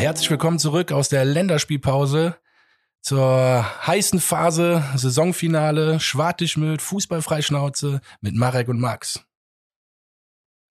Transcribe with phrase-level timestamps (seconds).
[0.00, 2.34] herzlich willkommen zurück aus der Länderspielpause
[3.02, 9.22] zur heißen Phase, Saisonfinale, Schwartischmüll, Fußballfreischnauze mit Marek und Max.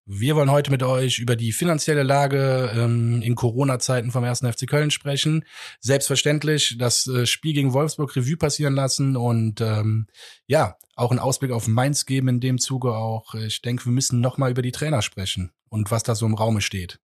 [0.07, 4.39] Wir wollen heute mit euch über die finanzielle Lage ähm, in Corona-Zeiten vom 1.
[4.39, 5.45] FC Köln sprechen.
[5.79, 10.07] Selbstverständlich das äh, Spiel gegen Wolfsburg Revue passieren lassen und ähm,
[10.47, 13.35] ja, auch einen Ausblick auf Mainz geben in dem Zuge auch.
[13.35, 16.61] Ich denke, wir müssen nochmal über die Trainer sprechen und was da so im Raume
[16.61, 16.99] steht.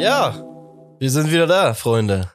[0.00, 0.32] Ja,
[0.98, 2.32] wir sind wieder da, Freunde.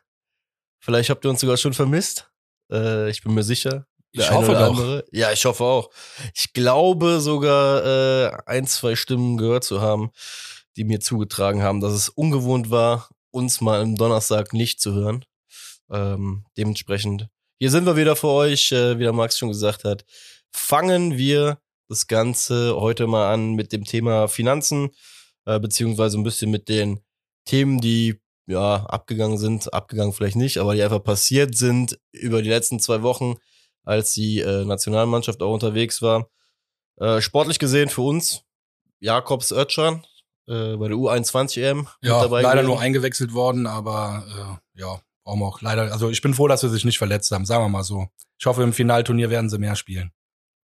[0.80, 2.30] Vielleicht habt ihr uns sogar schon vermisst.
[2.72, 3.88] Äh, ich bin mir sicher.
[4.12, 5.02] Ich hoffe doch.
[5.12, 5.90] Ja, ich hoffe auch.
[6.36, 10.12] Ich glaube sogar äh, ein, zwei Stimmen gehört zu haben,
[10.78, 15.26] die mir zugetragen haben, dass es ungewohnt war, uns mal am Donnerstag nicht zu hören.
[15.90, 20.06] Ähm, dementsprechend, hier sind wir wieder für euch, äh, wie der Max schon gesagt hat.
[20.52, 21.58] Fangen wir
[21.90, 24.92] das Ganze heute mal an mit dem Thema Finanzen,
[25.46, 27.02] äh, beziehungsweise ein bisschen mit den
[27.46, 32.50] Themen, die ja abgegangen sind, abgegangen vielleicht nicht, aber die einfach passiert sind über die
[32.50, 33.36] letzten zwei Wochen,
[33.84, 36.30] als die äh, Nationalmannschaft auch unterwegs war.
[36.98, 38.44] Äh, sportlich gesehen für uns
[39.00, 40.06] Jakobs Özcan
[40.48, 41.88] äh, bei der U21 EM.
[42.02, 42.66] Ja, leider gewesen.
[42.68, 45.92] nur eingewechselt worden, aber äh, ja, brauchen wir auch leider.
[45.92, 48.08] Also ich bin froh, dass sie sich nicht verletzt haben, sagen wir mal so.
[48.38, 50.12] Ich hoffe, im Finalturnier werden sie mehr spielen.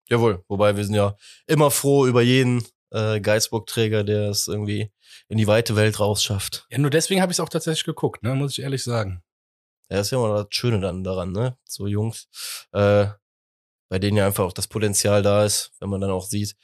[0.08, 2.62] Jawohl, wobei wir sind ja immer froh über jeden
[2.95, 4.91] äh, Geisbock-Träger, der es irgendwie
[5.28, 6.67] in die weite Welt rausschafft.
[6.70, 9.23] Ja, nur deswegen habe ich es auch tatsächlich geguckt, ne, muss ich ehrlich sagen.
[9.91, 11.59] Ja, ist ja immer das Schöne dann daran, ne?
[11.64, 12.28] So Jungs,
[12.73, 13.06] äh,
[13.91, 16.56] bei denen ja einfach auch das Potenzial da ist, wenn man dann auch sieht,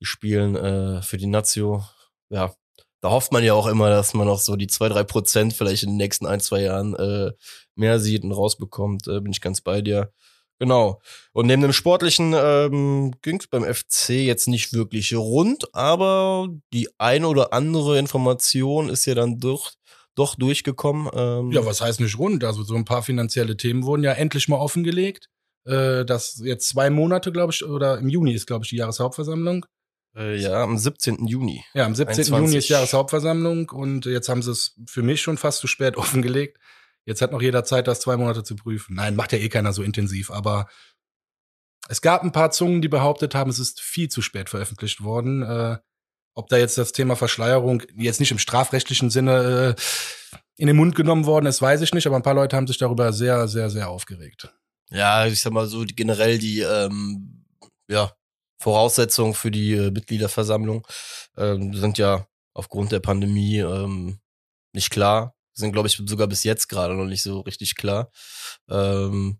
[0.00, 1.84] die spielen äh, für die Nazio.
[2.28, 2.54] Ja,
[3.00, 5.84] da hofft man ja auch immer, dass man auch so die zwei, drei Prozent vielleicht
[5.84, 7.32] in den nächsten ein, zwei Jahren äh,
[7.74, 9.06] mehr sieht und rausbekommt.
[9.08, 10.12] Äh, bin ich ganz bei dir.
[10.58, 11.00] Genau.
[11.32, 16.88] Und neben dem Sportlichen ähm, ging es beim FC jetzt nicht wirklich rund, aber die
[16.98, 19.72] ein oder andere Information ist ja dann durch,
[20.16, 21.08] doch durchgekommen.
[21.14, 21.52] Ähm.
[21.52, 22.42] Ja, was heißt nicht rund?
[22.42, 25.28] Also so ein paar finanzielle Themen wurden ja endlich mal offengelegt.
[25.64, 29.64] Äh, das jetzt zwei Monate, glaube ich, oder im Juni ist, glaube ich, die Jahreshauptversammlung.
[30.16, 31.26] Äh, ja, am 17.
[31.26, 31.64] Juni.
[31.74, 32.24] Ja, am 17.
[32.24, 32.46] 21.
[32.46, 36.58] Juni ist Jahreshauptversammlung und jetzt haben sie es für mich schon fast zu spät offengelegt.
[37.08, 38.96] Jetzt hat noch jeder Zeit, das zwei Monate zu prüfen.
[38.96, 40.68] Nein, macht ja eh keiner so intensiv, aber
[41.88, 45.42] es gab ein paar Zungen, die behauptet haben, es ist viel zu spät veröffentlicht worden.
[45.42, 45.78] Äh,
[46.34, 49.82] ob da jetzt das Thema Verschleierung jetzt nicht im strafrechtlichen Sinne äh,
[50.58, 52.76] in den Mund genommen worden ist, weiß ich nicht, aber ein paar Leute haben sich
[52.76, 54.54] darüber sehr, sehr, sehr aufgeregt.
[54.90, 57.46] Ja, ich sag mal so, die, generell die ähm,
[57.88, 58.12] ja,
[58.58, 60.86] Voraussetzungen für die äh, Mitgliederversammlung
[61.38, 64.20] ähm, sind ja aufgrund der Pandemie ähm,
[64.74, 68.10] nicht klar sind, glaube ich, sogar bis jetzt gerade noch nicht so richtig klar.
[68.68, 69.38] Ähm,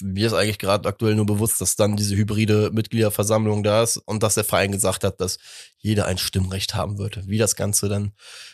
[0.00, 4.22] mir ist eigentlich gerade aktuell nur bewusst, dass dann diese hybride Mitgliederversammlung da ist und
[4.22, 5.38] dass der Verein gesagt hat, dass
[5.78, 7.26] jeder ein Stimmrecht haben wird.
[7.26, 8.12] Wie das Ganze dann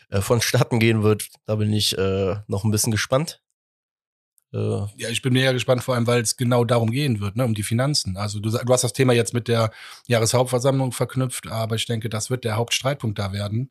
[0.09, 3.43] äh, vonstatten gehen wird, da bin ich äh, noch ein bisschen gespannt.
[4.53, 7.45] Äh, ja, ich bin mega gespannt, vor allem, weil es genau darum gehen wird, ne,
[7.45, 8.17] um die Finanzen.
[8.17, 9.71] Also du, du hast das Thema jetzt mit der
[10.07, 13.71] Jahreshauptversammlung verknüpft, aber ich denke, das wird der Hauptstreitpunkt da werden.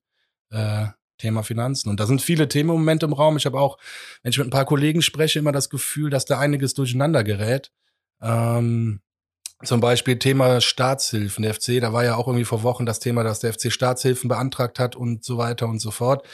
[0.51, 0.87] Äh,
[1.17, 1.89] Thema Finanzen.
[1.89, 3.37] Und da sind viele Themen im Moment im Raum.
[3.37, 3.77] Ich habe auch,
[4.23, 7.71] wenn ich mit ein paar Kollegen spreche, immer das Gefühl, dass da einiges durcheinander gerät.
[8.21, 9.01] Ähm,
[9.63, 11.43] zum Beispiel Thema Staatshilfen.
[11.43, 14.27] Der FC, da war ja auch irgendwie vor Wochen das Thema, dass der FC Staatshilfen
[14.27, 16.27] beantragt hat und so weiter und so fort.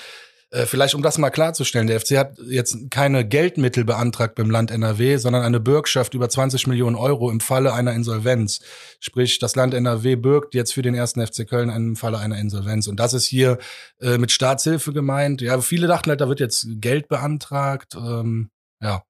[0.52, 4.70] Äh, vielleicht um das mal klarzustellen, der FC hat jetzt keine Geldmittel beantragt beim Land
[4.70, 8.60] NRW, sondern eine Bürgschaft über 20 Millionen Euro im Falle einer Insolvenz.
[9.00, 12.88] Sprich, das Land NRW bürgt jetzt für den ersten FC Köln im Falle einer Insolvenz.
[12.88, 13.60] Und das ist hier
[14.02, 15.42] äh, mit Staatshilfe gemeint.
[15.42, 17.96] Ja, viele dachten halt, da wird jetzt Geld beantragt.
[17.96, 18.52] Ähm,
[18.82, 19.04] ja,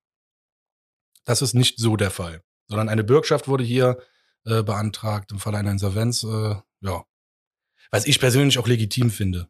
[1.26, 3.98] das ist nicht so der Fall, sondern eine Bürgschaft wurde hier
[4.46, 6.22] äh, beantragt im Falle einer Insolvenz.
[6.24, 7.04] Äh, ja,
[7.90, 9.50] was ich persönlich auch legitim finde.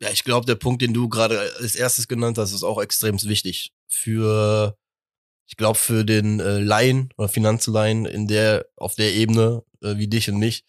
[0.00, 3.20] Ja, ich glaube, der Punkt, den du gerade als erstes genannt hast, ist auch extrem
[3.22, 3.72] wichtig.
[3.88, 4.76] Für,
[5.46, 10.08] ich glaube, für den äh, Laien oder Finanzlaien in der, auf der Ebene, äh, wie
[10.08, 10.64] dich und mich,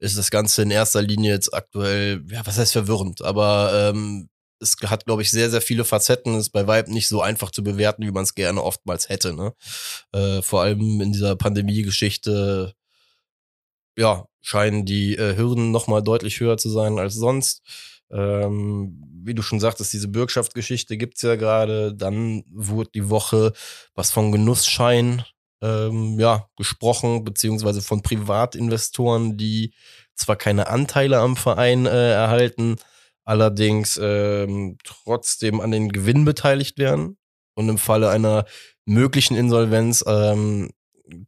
[0.00, 4.28] ist das Ganze in erster Linie jetzt aktuell, ja, was heißt verwirrend, aber ähm,
[4.62, 7.62] es hat, glaube ich, sehr, sehr viele Facetten, ist bei Vibe nicht so einfach zu
[7.62, 9.34] bewerten, wie man es gerne oftmals hätte.
[9.34, 9.54] Ne?
[10.12, 12.74] Äh, vor allem in dieser Pandemie-Geschichte,
[13.96, 17.62] ja, scheinen die äh, Hürden nochmal deutlich höher zu sein als sonst.
[18.12, 21.94] Ähm, wie du schon sagtest, diese Bürgschaftsgeschichte gibt's ja gerade.
[21.94, 23.52] Dann wurde die Woche
[23.94, 25.24] was von Genussschein
[25.62, 29.74] ähm, ja, gesprochen, beziehungsweise von Privatinvestoren, die
[30.14, 32.76] zwar keine Anteile am Verein äh, erhalten,
[33.24, 37.16] allerdings ähm, trotzdem an den Gewinn beteiligt werden.
[37.54, 38.46] Und im Falle einer
[38.86, 40.70] möglichen Insolvenz ähm,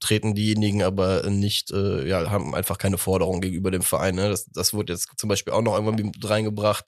[0.00, 4.14] treten diejenigen aber nicht, äh, ja, haben einfach keine Forderung gegenüber dem Verein.
[4.14, 4.28] Ne?
[4.28, 6.84] Das, das wurde jetzt zum Beispiel auch noch irgendwann mit reingebracht.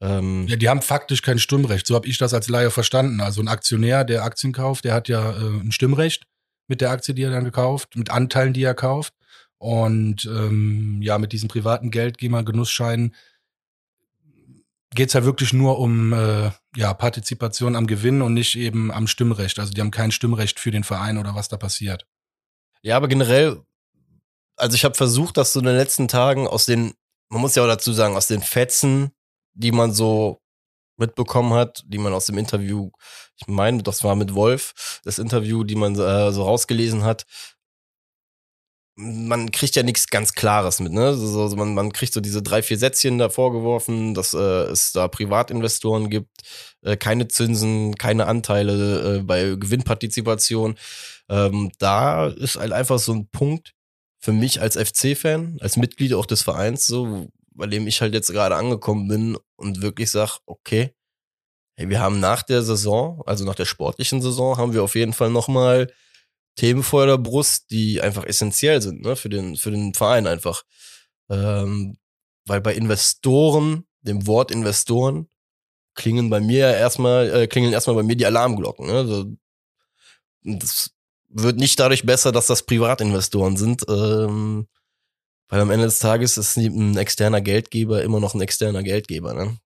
[0.00, 1.86] Ähm ja, die haben faktisch kein Stimmrecht.
[1.86, 3.20] So habe ich das als Laie verstanden.
[3.20, 6.24] Also ein Aktionär, der Aktien kauft, der hat ja äh, ein Stimmrecht
[6.68, 9.14] mit der Aktie, die er dann gekauft, mit Anteilen, die er kauft.
[9.58, 13.14] Und ähm, ja, mit diesen privaten Geldgeber, Genussscheinen
[14.94, 19.06] geht es ja wirklich nur um äh, ja, Partizipation am Gewinn und nicht eben am
[19.06, 19.58] Stimmrecht.
[19.58, 22.06] Also die haben kein Stimmrecht für den Verein oder was da passiert.
[22.86, 23.60] Ja, aber generell,
[24.54, 26.94] also ich habe versucht, das so in den letzten Tagen aus den,
[27.28, 29.10] man muss ja auch dazu sagen, aus den Fetzen,
[29.54, 30.40] die man so
[30.96, 32.92] mitbekommen hat, die man aus dem Interview,
[33.38, 37.26] ich meine, das war mit Wolf, das Interview, die man äh, so rausgelesen hat,
[38.96, 41.14] man kriegt ja nichts ganz Klares mit, ne?
[41.14, 45.06] So, man, man kriegt so diese drei, vier Sätzchen da vorgeworfen, dass äh, es da
[45.06, 46.30] Privatinvestoren gibt,
[46.82, 50.76] äh, keine Zinsen, keine Anteile äh, bei Gewinnpartizipation.
[51.28, 53.74] Ähm, da ist halt einfach so ein Punkt
[54.18, 58.32] für mich als FC-Fan, als Mitglied auch des Vereins, so, bei dem ich halt jetzt
[58.32, 60.94] gerade angekommen bin und wirklich sag, okay,
[61.76, 65.12] hey, wir haben nach der Saison, also nach der sportlichen Saison, haben wir auf jeden
[65.12, 65.88] Fall nochmal
[66.56, 70.64] Themen vor der Brust, die einfach essentiell sind, ne, für den, für den Verein einfach.
[71.30, 71.98] Ähm,
[72.46, 75.28] weil bei Investoren, dem Wort Investoren,
[75.94, 78.86] klingen bei mir erstmal, äh, klingeln erstmal bei mir die Alarmglocken.
[78.86, 78.92] Ne?
[78.92, 79.36] Also,
[80.44, 80.90] das
[81.28, 84.68] wird nicht dadurch besser, dass das Privatinvestoren sind, ähm,
[85.48, 89.34] weil am Ende des Tages ist ein externer Geldgeber immer noch ein externer Geldgeber.
[89.34, 89.58] Ne?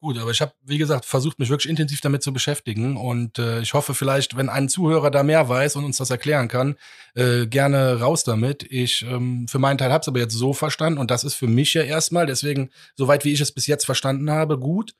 [0.00, 3.60] Gut, aber ich habe, wie gesagt, versucht, mich wirklich intensiv damit zu beschäftigen und äh,
[3.60, 6.76] ich hoffe vielleicht, wenn ein Zuhörer da mehr weiß und uns das erklären kann,
[7.16, 8.62] äh, gerne raus damit.
[8.70, 11.48] Ich ähm, für meinen Teil habe es aber jetzt so verstanden und das ist für
[11.48, 14.94] mich ja erstmal, deswegen, soweit wie ich es bis jetzt verstanden habe, gut.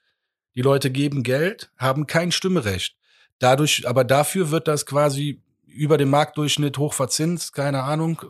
[0.57, 2.97] Die Leute geben Geld, haben kein Stimmrecht.
[3.39, 8.21] Dadurch, aber dafür wird das quasi über dem Marktdurchschnitt hoch verzinst, keine Ahnung,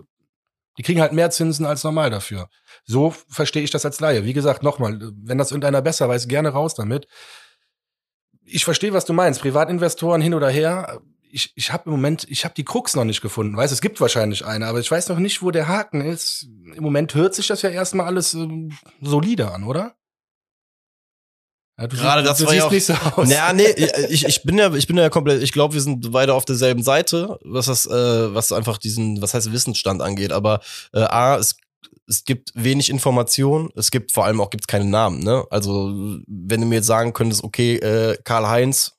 [0.79, 2.49] die kriegen halt mehr Zinsen als normal dafür.
[2.85, 4.25] So verstehe ich das als Laie.
[4.25, 7.09] Wie gesagt, nochmal, wenn das irgendeiner besser weiß, gerne raus damit.
[8.45, 9.41] Ich verstehe, was du meinst.
[9.43, 11.01] Privatinvestoren hin oder her.
[11.31, 13.57] Ich, ich habe im Moment, ich habe die Krux noch nicht gefunden.
[13.57, 16.47] Weiß, es gibt wahrscheinlich eine, aber ich weiß noch nicht, wo der Haken ist.
[16.75, 18.69] Im Moment hört sich das ja erstmal alles äh,
[19.03, 19.97] solide an, oder?
[21.79, 23.29] Ja, Gerade das du war ja auch, nicht so aus.
[23.29, 23.69] Naja, nee,
[24.09, 26.83] ich, ich bin ja, ich bin ja komplett, ich glaube, wir sind beide auf derselben
[26.83, 30.33] Seite, was das, äh, was einfach diesen, was heißt Wissensstand angeht.
[30.33, 30.61] Aber
[30.93, 31.57] äh, A, es,
[32.09, 35.45] es gibt wenig Informationen, es gibt vor allem auch gibt's keine Namen, ne?
[35.51, 35.93] Also,
[36.27, 38.95] wenn du mir jetzt sagen könntest, okay, äh, Karl-Heinz,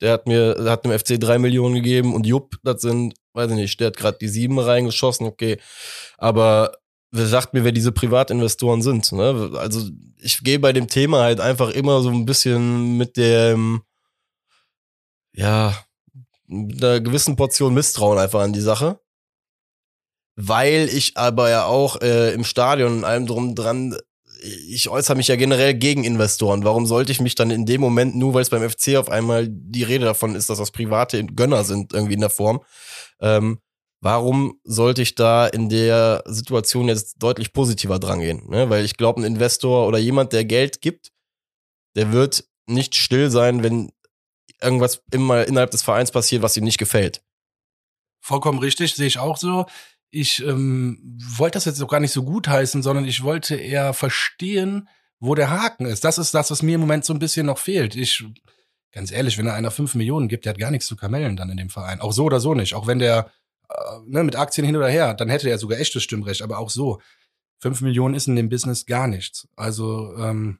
[0.00, 3.50] der hat mir, der hat dem FC drei Millionen gegeben und Jupp, das sind, weiß
[3.50, 5.58] ich nicht, der hat gerade die sieben reingeschossen, okay.
[6.16, 6.72] Aber
[7.12, 9.12] sagt mir, wer diese Privatinvestoren sind.
[9.12, 9.52] Ne?
[9.56, 13.82] Also ich gehe bei dem Thema halt einfach immer so ein bisschen mit dem,
[15.34, 15.76] ja,
[16.50, 18.98] einer gewissen Portion Misstrauen einfach an die Sache.
[20.34, 23.94] Weil ich aber ja auch äh, im Stadion und allem drum dran,
[24.42, 26.64] ich äußere mich ja generell gegen Investoren.
[26.64, 29.46] Warum sollte ich mich dann in dem Moment, nur weil es beim FC auf einmal
[29.48, 32.62] die Rede davon ist, dass das private Gönner sind, irgendwie in der Form,
[33.20, 33.60] ähm,
[34.02, 38.50] warum sollte ich da in der Situation jetzt deutlich positiver drangehen?
[38.50, 38.68] Ne?
[38.68, 41.12] Weil ich glaube, ein Investor oder jemand, der Geld gibt,
[41.96, 43.92] der wird nicht still sein, wenn
[44.60, 47.22] irgendwas immer innerhalb des Vereins passiert, was ihm nicht gefällt.
[48.20, 49.66] Vollkommen richtig, sehe ich auch so.
[50.10, 53.94] Ich ähm, wollte das jetzt auch gar nicht so gut heißen, sondern ich wollte eher
[53.94, 54.88] verstehen,
[55.20, 56.04] wo der Haken ist.
[56.04, 57.94] Das ist das, was mir im Moment so ein bisschen noch fehlt.
[57.94, 58.24] Ich,
[58.90, 61.50] ganz ehrlich, wenn er einer fünf Millionen gibt, der hat gar nichts zu kamellen dann
[61.50, 62.00] in dem Verein.
[62.00, 62.74] Auch so oder so nicht.
[62.74, 63.30] Auch wenn der
[64.06, 67.00] ne, mit Aktien hin oder her, dann hätte er sogar echtes Stimmrecht, aber auch so.
[67.58, 69.46] Fünf Millionen ist in dem Business gar nichts.
[69.54, 70.58] Also, ähm,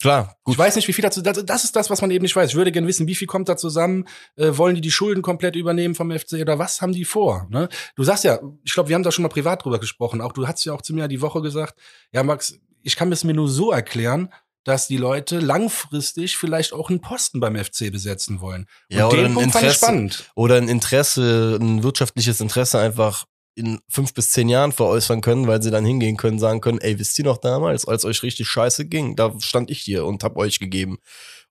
[0.00, 0.36] Klar.
[0.44, 0.54] Gut.
[0.54, 2.50] Ich weiß nicht, wie viel dazu, das, das ist das, was man eben nicht weiß.
[2.50, 4.06] Ich würde gerne wissen, wie viel kommt da zusammen?
[4.36, 7.48] Äh, wollen die die Schulden komplett übernehmen vom FC oder was haben die vor?
[7.50, 7.68] Ne?
[7.96, 10.20] Du sagst ja, ich glaube, wir haben da schon mal privat drüber gesprochen.
[10.20, 11.74] Auch du hast ja auch zu mir die Woche gesagt,
[12.12, 14.32] ja Max, ich kann es mir nur so erklären,
[14.68, 18.66] dass die Leute langfristig vielleicht auch einen Posten beim FC besetzen wollen.
[18.90, 20.30] Und ja, oder den Punkt Interesse, spannend.
[20.34, 25.62] Oder ein Interesse, ein wirtschaftliches Interesse einfach in fünf bis zehn Jahren veräußern können, weil
[25.62, 28.84] sie dann hingehen können, sagen können, ey, wisst ihr noch damals, als euch richtig scheiße
[28.84, 30.98] ging, da stand ich hier und hab euch gegeben.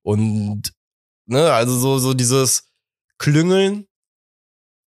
[0.03, 0.73] Und,
[1.25, 2.71] ne, also so, so dieses
[3.17, 3.87] Klüngeln,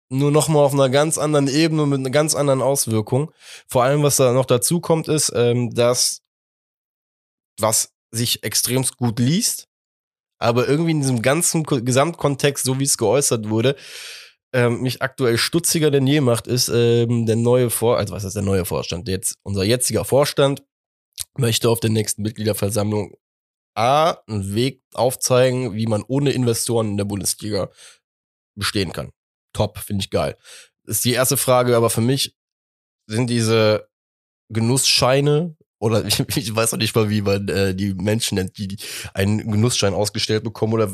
[0.10, 3.32] nur noch mal auf einer ganz anderen Ebene mit einer ganz anderen Auswirkung.
[3.68, 6.24] Vor allem, was da noch dazu kommt, ist, ähm, dass
[7.60, 9.68] was sich extremst gut liest,
[10.40, 13.76] aber irgendwie in diesem ganzen Gesamtkontext, so wie es geäußert wurde,
[14.54, 18.36] ähm, mich aktuell stutziger denn je macht, ist ähm, der neue Vor, also was ist
[18.36, 19.08] der neue Vorstand?
[19.08, 20.64] Jetzt unser jetziger Vorstand
[21.38, 23.16] möchte auf der nächsten Mitgliederversammlung
[23.76, 27.70] A einen Weg aufzeigen, wie man ohne Investoren in der Bundesliga
[28.56, 29.12] bestehen kann.
[29.54, 30.38] Top, finde ich geil.
[30.86, 32.36] ist die erste Frage, aber für mich
[33.08, 33.88] sind diese
[34.50, 38.78] Genussscheine oder ich, ich weiß auch nicht mal, wie man äh, die Menschen nennt, die,
[39.14, 40.92] einen Genussschein ausgestellt bekommen oder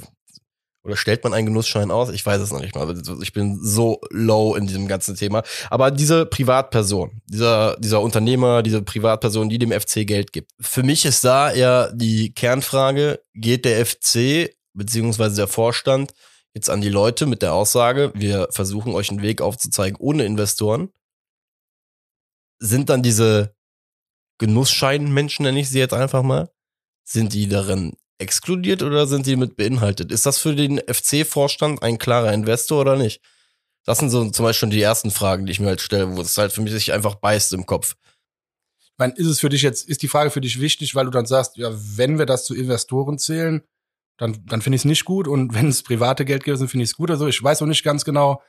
[0.85, 2.09] oder stellt man einen Genussschein aus?
[2.09, 2.93] Ich weiß es noch nicht mal.
[3.21, 5.43] Ich bin so low in diesem ganzen Thema.
[5.69, 10.51] Aber diese Privatperson, dieser, dieser Unternehmer, diese Privatperson, die dem FC Geld gibt.
[10.59, 16.13] Für mich ist da eher die Kernfrage, geht der FC beziehungsweise der Vorstand
[16.53, 20.89] jetzt an die Leute mit der Aussage, wir versuchen euch einen Weg aufzuzeigen ohne Investoren?
[22.59, 23.52] Sind dann diese
[24.43, 26.49] Genussscheinmenschen, nenne ich sie jetzt einfach mal,
[27.05, 30.11] sind die darin exkludiert oder sind die mit beinhaltet?
[30.11, 33.21] Ist das für den FC-Vorstand ein klarer Investor oder nicht?
[33.85, 36.37] Das sind so zum Beispiel die ersten Fragen, die ich mir halt stelle, wo es
[36.37, 37.95] halt für mich sich einfach beißt im Kopf.
[38.97, 41.25] Meine, ist es für dich jetzt, ist die Frage für dich wichtig, weil du dann
[41.25, 43.63] sagst, ja, wenn wir das zu Investoren zählen,
[44.17, 46.89] dann, dann finde ich es nicht gut und wenn es private Geldgeber sind, finde ich
[46.89, 47.11] es gut.
[47.11, 48.41] Also ich weiß noch nicht ganz genau,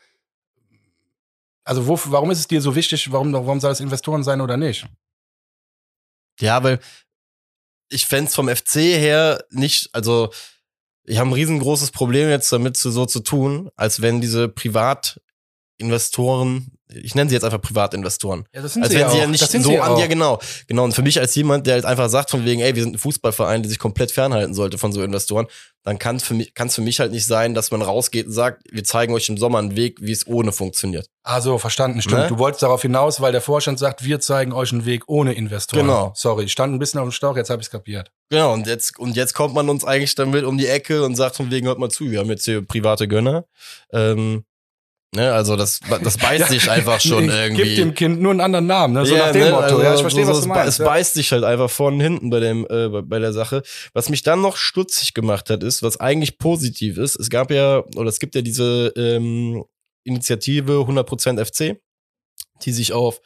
[1.62, 4.56] also wo, warum ist es dir so wichtig, warum, warum soll es Investoren sein oder
[4.56, 4.88] nicht?
[6.40, 6.78] Ja, weil
[7.88, 10.32] ich fände vom FC her nicht, also
[11.04, 17.14] ich habe ein riesengroßes Problem jetzt damit so zu tun, als wenn diese Privatinvestoren ich
[17.14, 18.46] nenne sie jetzt einfach Privatinvestoren.
[18.54, 20.38] Ja, das sind als sie wenn ja sie ja nicht so sie an, ja genau,
[20.66, 20.84] genau.
[20.84, 22.98] Und für mich als jemand, der halt einfach sagt von wegen, ey, wir sind ein
[22.98, 25.46] Fußballverein, der sich komplett fernhalten sollte von so Investoren,
[25.84, 28.26] dann kann es für mich, kann es für mich halt nicht sein, dass man rausgeht
[28.26, 31.10] und sagt, wir zeigen euch im Sommer einen Weg, wie es ohne funktioniert.
[31.22, 32.22] Also verstanden, stimmt.
[32.22, 32.28] Ne?
[32.28, 35.86] Du wolltest darauf hinaus, weil der Vorstand sagt, wir zeigen euch einen Weg ohne Investoren.
[35.86, 36.12] Genau.
[36.14, 38.10] Sorry, stand ein bisschen auf dem Stauch, jetzt habe ich es kapiert.
[38.30, 41.36] Genau, und jetzt, und jetzt kommt man uns eigentlich damit um die Ecke und sagt
[41.36, 43.44] von wegen, hört mal zu, wir haben jetzt hier private Gönner.
[43.92, 44.44] Ähm,
[45.14, 47.62] Ne, also das, das beißt sich einfach schon irgendwie.
[47.62, 49.06] Gib dem Kind nur einen anderen Namen, ne?
[49.06, 49.50] So yeah, nach dem ne?
[49.50, 49.62] Motto.
[49.62, 50.68] Also ja, ich verstehe, so, was du meinst.
[50.68, 50.84] Es ja.
[50.84, 53.62] beißt sich halt einfach von hinten bei dem äh, bei der Sache.
[53.92, 57.14] Was mich dann noch stutzig gemacht hat, ist, was eigentlich positiv ist.
[57.16, 59.64] Es gab ja oder es gibt ja diese ähm,
[60.02, 61.80] Initiative 100% FC,
[62.62, 63.20] die sich auf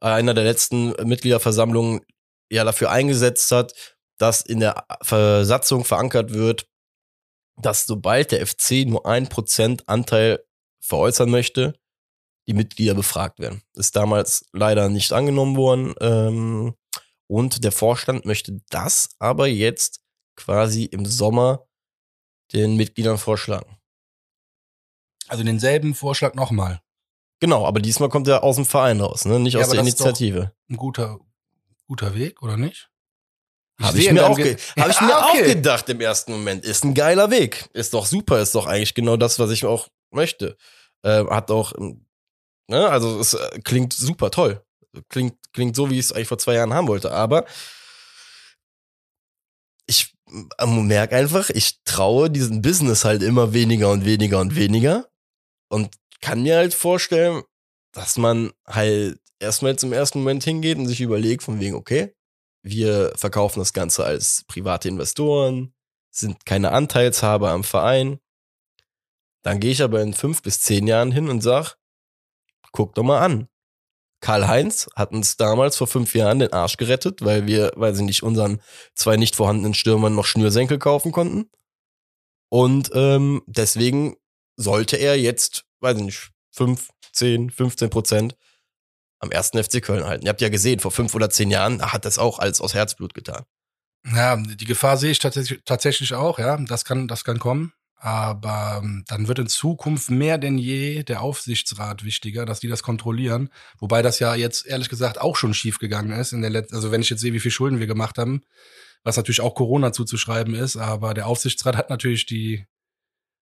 [0.00, 2.00] einer der letzten Mitgliederversammlungen
[2.50, 3.74] ja dafür eingesetzt hat,
[4.18, 6.66] dass in der Versatzung verankert wird,
[7.60, 10.40] dass sobald der FC nur ein Prozent Anteil
[10.86, 11.78] veräußern möchte,
[12.48, 13.62] die Mitglieder befragt werden.
[13.74, 15.94] Ist damals leider nicht angenommen worden.
[16.00, 16.74] Ähm,
[17.26, 20.00] und der Vorstand möchte das aber jetzt
[20.36, 21.66] quasi im Sommer
[22.52, 23.76] den Mitgliedern vorschlagen.
[25.28, 26.80] Also denselben Vorschlag nochmal.
[27.40, 29.40] Genau, aber diesmal kommt er aus dem Verein raus, ne?
[29.40, 30.52] nicht ja, aus der Initiative.
[30.70, 31.18] ein guter,
[31.86, 32.90] guter Weg, oder nicht?
[33.80, 35.42] Habe ich, mir, auch, ge hab ich mir okay.
[35.42, 36.64] auch gedacht im ersten Moment.
[36.64, 37.68] Ist ein geiler Weg.
[37.74, 38.40] Ist doch super.
[38.40, 40.56] Ist doch eigentlich genau das, was ich auch möchte.
[41.02, 42.06] Äh, hat auch, ähm,
[42.68, 44.64] ne, also es äh, klingt super toll.
[45.08, 47.12] Klingt, klingt so, wie ich es eigentlich vor zwei Jahren haben wollte.
[47.12, 47.44] Aber
[49.86, 50.14] ich
[50.58, 55.08] äh, merke einfach, ich traue diesem Business halt immer weniger und weniger und weniger.
[55.68, 57.42] Und kann mir halt vorstellen,
[57.92, 62.14] dass man halt erstmal zum ersten Moment hingeht und sich überlegt, von wegen, okay,
[62.62, 65.72] wir verkaufen das Ganze als private Investoren,
[66.10, 68.18] sind keine Anteilshaber am Verein.
[69.46, 71.76] Dann gehe ich aber in fünf bis zehn Jahren hin und sag,
[72.72, 73.46] guck doch mal an.
[74.20, 78.24] Karl-Heinz hat uns damals vor fünf Jahren den Arsch gerettet, weil wir, weil sie nicht
[78.24, 78.60] unseren
[78.96, 81.48] zwei nicht vorhandenen Stürmern noch Schnürsenkel kaufen konnten.
[82.48, 84.16] Und ähm, deswegen
[84.56, 88.36] sollte er jetzt, weiß ich nicht, fünf, zehn, 15 Prozent
[89.20, 90.26] am ersten FC Köln halten.
[90.26, 93.14] Ihr habt ja gesehen, vor fünf oder zehn Jahren hat das auch alles aus Herzblut
[93.14, 93.44] getan.
[94.12, 96.56] Ja, die Gefahr sehe ich tatsächlich, tatsächlich auch, ja.
[96.56, 97.72] Das kann, das kann kommen.
[97.98, 102.82] Aber ähm, dann wird in Zukunft mehr denn je der Aufsichtsrat wichtiger, dass die das
[102.82, 103.48] kontrollieren.
[103.78, 106.32] Wobei das ja jetzt ehrlich gesagt auch schon schief gegangen ist.
[106.32, 108.42] In der Let also wenn ich jetzt sehe, wie viel Schulden wir gemacht haben,
[109.02, 112.66] was natürlich auch Corona zuzuschreiben ist, aber der Aufsichtsrat hat natürlich die,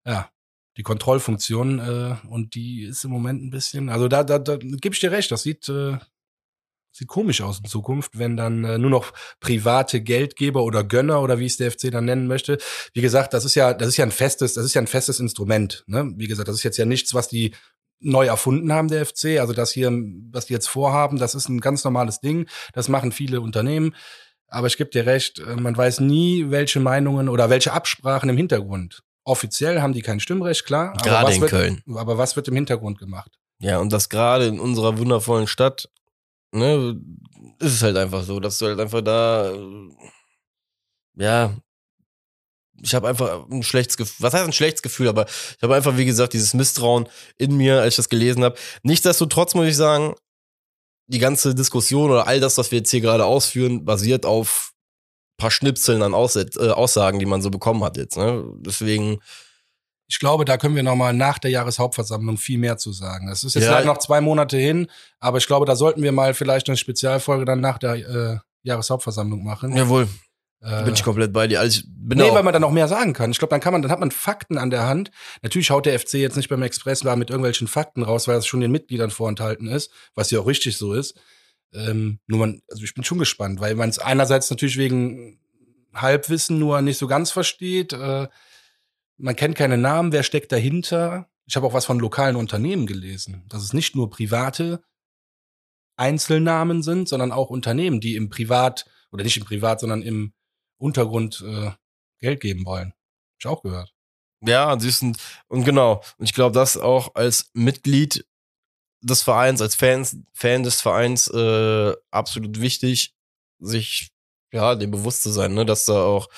[0.06, 0.30] ja,
[0.78, 4.94] die Kontrollfunktion äh, und die ist im Moment ein bisschen, also da, da, da gebe
[4.94, 5.98] ich dir recht, das sieht äh,
[6.92, 11.40] Sieht komisch aus in Zukunft, wenn dann äh, nur noch private Geldgeber oder Gönner oder
[11.40, 12.58] wie es der FC dann nennen möchte.
[12.94, 15.20] Wie gesagt, das ist ja, das ist ja ein festes, das ist ja ein festes
[15.20, 15.84] Instrument.
[15.88, 16.12] Ne?
[16.16, 17.54] Wie gesagt, das ist jetzt ja nichts, was die
[18.00, 19.40] neu erfunden haben, der FC.
[19.40, 19.92] Also das hier,
[20.32, 22.48] was die jetzt vorhaben, das ist ein ganz normales Ding.
[22.74, 23.96] Das machen viele Unternehmen.
[24.48, 28.38] Aber ich gebe dir recht, äh, man weiß nie, welche Meinungen oder welche Absprachen im
[28.38, 29.04] Hintergrund.
[29.24, 30.94] Offiziell haben die kein Stimmrecht, klar.
[31.04, 31.84] Gerade in wird, Köln.
[31.96, 33.32] Aber was wird im Hintergrund gemacht?
[33.60, 35.90] Ja, und das gerade in unserer wundervollen Stadt
[36.52, 37.00] ne,
[37.60, 39.54] ist es halt einfach so, dass du halt einfach da,
[41.16, 41.56] ja,
[42.82, 45.98] ich habe einfach ein schlechtes Gefühl, was heißt ein schlechtes Gefühl, aber ich habe einfach,
[45.98, 48.56] wie gesagt, dieses Misstrauen in mir, als ich das gelesen habe.
[48.84, 50.16] Nichtsdestotrotz muss ich sagen,
[51.08, 54.74] die ganze Diskussion oder all das, was wir jetzt hier gerade ausführen, basiert auf
[55.38, 58.18] paar Schnipseln an äh, Aussagen, die man so bekommen hat jetzt.
[58.18, 58.44] Ne?
[58.58, 59.20] Deswegen,
[60.12, 63.28] Ich glaube, da können wir nochmal nach der Jahreshauptversammlung viel mehr zu sagen.
[63.28, 63.72] Das ist jetzt Ja.
[63.74, 64.88] leider noch zwei Monate hin,
[65.20, 69.44] aber ich glaube, da sollten wir mal vielleicht eine Spezialfolge dann nach der äh, Jahreshauptversammlung
[69.44, 69.76] machen.
[69.78, 70.08] Jawohl,
[70.62, 71.60] äh, bin ich komplett bei dir.
[71.60, 73.30] Also ich bin Nee, weil man dann noch mehr sagen kann.
[73.30, 75.12] Ich glaube, dann kann man, dann hat man Fakten an der Hand.
[75.44, 78.48] Natürlich haut der FC jetzt nicht beim Express da mit irgendwelchen Fakten raus, weil das
[78.48, 81.16] schon den Mitgliedern vorenthalten ist, was ja auch richtig so ist.
[81.72, 85.40] Ähm, nur man, also ich bin schon gespannt, weil man es einerseits natürlich wegen
[85.94, 87.94] Halbwissen nur nicht so ganz versteht.
[87.94, 88.28] Äh,
[89.20, 91.30] man kennt keine Namen, wer steckt dahinter.
[91.46, 94.82] Ich habe auch was von lokalen Unternehmen gelesen, dass es nicht nur private
[95.98, 100.34] Einzelnamen sind, sondern auch Unternehmen, die im Privat oder nicht im Privat, sondern im
[100.78, 101.72] Untergrund äh,
[102.20, 102.92] Geld geben wollen.
[102.92, 103.94] Hab ich auch gehört.
[104.42, 105.12] Ja, siehst du,
[105.48, 106.02] und genau.
[106.18, 108.26] Und ich glaube, das auch als Mitglied
[109.02, 113.14] des Vereins, als Fans, Fan des Vereins äh, absolut wichtig,
[113.60, 114.12] sich
[114.54, 116.30] ja dem bewusst zu sein, ne, dass da auch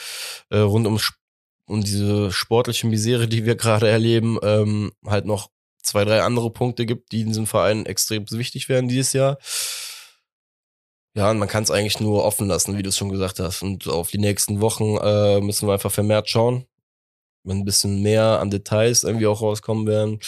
[0.49, 0.99] äh, rund um,
[1.65, 5.49] Um diese sportliche Misere, die wir gerade erleben, ähm, halt noch
[5.83, 9.37] zwei, drei andere Punkte gibt, die in diesem Verein extrem wichtig werden dieses Jahr.
[11.13, 13.61] Ja, und man kann es eigentlich nur offen lassen, wie du es schon gesagt hast.
[13.63, 16.65] Und auf die nächsten Wochen äh, müssen wir einfach vermehrt schauen,
[17.43, 20.19] wenn ein bisschen mehr an Details irgendwie auch rauskommen werden,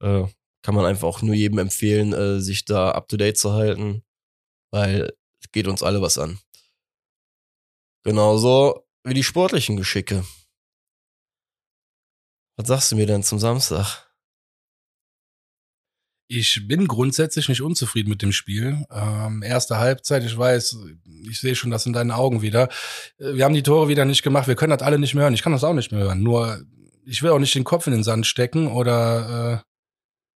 [0.00, 0.24] äh,
[0.62, 4.02] kann man einfach auch nur jedem empfehlen, äh, sich da up to date zu halten,
[4.70, 6.38] weil es geht uns alle was an.
[8.02, 10.24] Genauso wie die sportlichen Geschicke.
[12.56, 14.04] Was sagst du mir denn zum Samstag?
[16.26, 18.84] Ich bin grundsätzlich nicht unzufrieden mit dem Spiel.
[18.90, 20.78] Ähm, erste Halbzeit, ich weiß,
[21.28, 22.68] ich sehe schon das in deinen Augen wieder.
[23.18, 24.48] Äh, Wir haben die Tore wieder nicht gemacht.
[24.48, 25.34] Wir können das alle nicht mehr hören.
[25.34, 26.22] Ich kann das auch nicht mehr hören.
[26.22, 26.62] Nur,
[27.04, 29.68] ich will auch nicht den Kopf in den Sand stecken oder äh,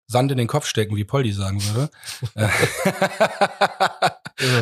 [0.08, 1.90] Sand in den Kopf stecken, wie Poldi sagen würde.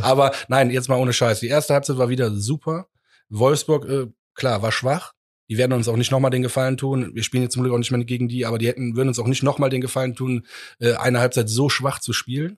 [0.02, 1.40] Aber nein, jetzt mal ohne Scheiß.
[1.40, 2.88] Die erste Halbzeit war wieder super.
[3.30, 5.14] Wolfsburg, äh, klar, war schwach.
[5.50, 7.14] Die werden uns auch nicht nochmal den Gefallen tun.
[7.14, 9.20] Wir spielen jetzt zum Glück auch nicht mehr gegen die, aber die hätten, würden uns
[9.20, 10.46] auch nicht nochmal den Gefallen tun,
[10.80, 12.58] äh, eine Halbzeit so schwach zu spielen.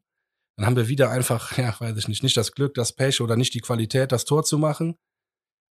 [0.58, 3.36] Dann haben wir wieder einfach, ja, weiß ich nicht, nicht das Glück, das Pech oder
[3.36, 4.96] nicht die Qualität, das Tor zu machen.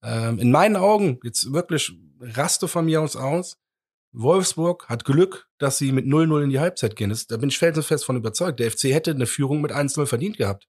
[0.02, 3.56] Ähm, in meinen Augen, jetzt wirklich raste von mir aus aus,
[4.12, 7.10] Wolfsburg hat Glück, dass sie mit 0-0 in die Halbzeit gehen.
[7.10, 8.60] Das, da bin ich felsenfest von überzeugt.
[8.60, 10.68] Der FC hätte eine Führung mit 1-0 verdient gehabt.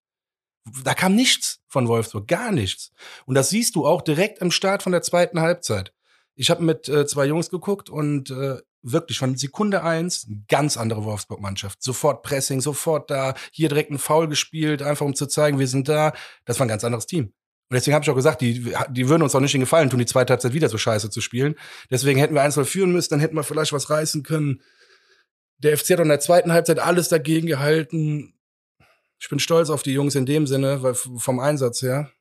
[0.83, 2.91] Da kam nichts von Wolfsburg, gar nichts.
[3.25, 5.93] Und das siehst du auch direkt am Start von der zweiten Halbzeit.
[6.35, 11.03] Ich habe mit äh, zwei Jungs geguckt und äh, wirklich von Sekunde eins ganz andere
[11.03, 11.81] Wolfsburg-Mannschaft.
[11.81, 15.89] Sofort Pressing, sofort da, hier direkt ein Foul gespielt, einfach um zu zeigen, wir sind
[15.89, 16.13] da.
[16.45, 17.33] Das war ein ganz anderes Team.
[17.69, 19.97] Und deswegen habe ich auch gesagt, die, die würden uns auch nicht den Gefallen tun,
[19.97, 21.55] die zweite Halbzeit wieder so scheiße zu spielen.
[21.89, 24.61] Deswegen hätten wir 1 führen müssen, dann hätten wir vielleicht was reißen können.
[25.57, 28.35] Der FC hat auch in der zweiten Halbzeit alles dagegen gehalten.
[29.19, 32.11] Ich bin stolz auf die Jungs in dem Sinne, weil vom Einsatz her.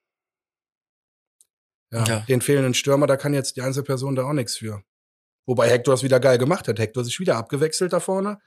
[1.94, 2.20] Ja, Ja.
[2.28, 4.82] den fehlenden Stürmer, da kann jetzt die Einzelperson da auch nichts für.
[5.46, 6.78] Wobei Hector es wieder geil gemacht hat.
[6.78, 8.38] Hector sich wieder abgewechselt da vorne,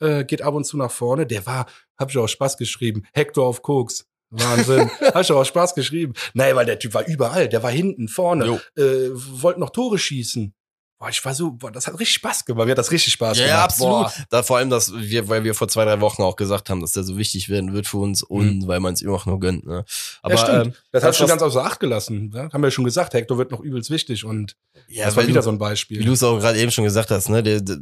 [0.00, 1.26] äh, geht ab und zu nach vorne.
[1.26, 1.66] Der war,
[1.98, 4.06] hab ich auch Spaß geschrieben, Hector auf Koks.
[4.30, 4.90] Wahnsinn.
[5.14, 6.14] Hast du auch Spaß geschrieben.
[6.32, 7.48] Nee, weil der Typ war überall.
[7.48, 10.54] Der war hinten, vorne, äh, wollte noch Tore schießen.
[11.02, 12.64] Boah, ich war so, boah, das hat richtig Spaß gemacht.
[12.66, 13.58] Mir hat das richtig Spaß Ja, gemacht.
[13.58, 13.90] ja, absolut.
[14.04, 14.12] Boah.
[14.30, 16.92] Da vor allem, dass wir, weil wir vor zwei, drei Wochen auch gesagt haben, dass
[16.92, 19.66] der so wichtig werden wird für uns und weil man es ihm auch nur gönnt.
[19.66, 19.84] Ne?
[20.22, 20.66] Aber ja, stimmt.
[20.66, 22.30] ähm, das das, hast du ganz außer Acht gelassen.
[22.32, 22.52] Ja?
[22.52, 24.54] Haben wir ja schon gesagt, Hector wird noch übelst wichtig und
[24.86, 26.04] ja, das war wieder du, so ein wie Beispiel.
[26.04, 27.78] du es auch gerade eben schon gesagt hast, ne, der, der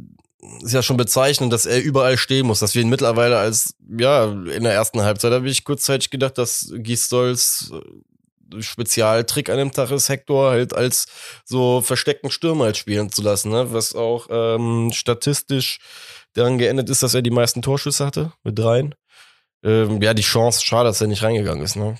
[0.63, 4.31] ist ja schon bezeichnend, dass er überall stehen muss, dass wir ihn mittlerweile als, ja,
[4.31, 7.71] in der ersten Halbzeit habe ich kurzzeitig gedacht, dass Gistols
[8.59, 11.07] Spezialtrick an dem Tag ist, Hector halt als
[11.45, 13.73] so versteckten Stürmer halt spielen zu lassen, ne?
[13.73, 15.79] was auch ähm, statistisch
[16.33, 18.95] daran geendet ist, dass er die meisten Torschüsse hatte, mit dreien.
[19.63, 21.75] Ähm, ja, die Chance, schade, dass er nicht reingegangen ist.
[21.75, 21.95] Ne?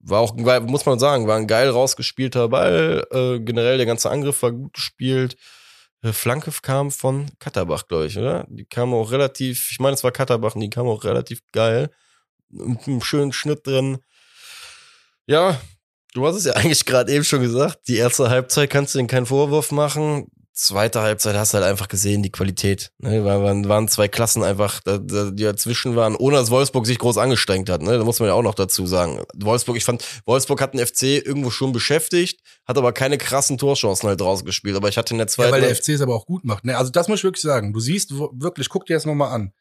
[0.00, 3.06] War auch, muss man sagen, war ein geil rausgespielter Ball.
[3.10, 5.36] Äh, generell der ganze Angriff war gut gespielt.
[6.02, 8.46] Äh, Flanke kam von Katterbach, glaube ich, oder?
[8.48, 11.90] Die kam auch relativ, ich meine, es war Katterbach und die kam auch relativ geil.
[12.50, 13.98] Mit einem schönen Schnitt drin.
[15.26, 15.60] Ja,
[16.14, 17.78] du hast es ja eigentlich gerade eben schon gesagt.
[17.88, 20.26] Die erste Halbzeit kannst du denen keinen Vorwurf machen.
[20.56, 22.92] Zweite Halbzeit hast du halt einfach gesehen, die Qualität.
[22.98, 27.68] Ne, waren, waren zwei Klassen einfach, die dazwischen waren, ohne dass Wolfsburg sich groß angestrengt
[27.68, 27.82] hat.
[27.82, 27.98] Ne?
[27.98, 29.20] Da muss man ja auch noch dazu sagen.
[29.34, 34.08] Wolfsburg, ich fand, Wolfsburg hat den FC irgendwo schon beschäftigt, hat aber keine krassen Torchancen
[34.08, 34.76] halt rausgespielt.
[34.76, 35.50] Aber ich hatte in der Ja, zweiten.
[35.50, 36.64] weil der FC es aber auch gut macht.
[36.64, 36.78] Ne?
[36.78, 37.72] Also das muss ich wirklich sagen.
[37.72, 39.52] Du siehst wirklich, guck dir das nochmal an.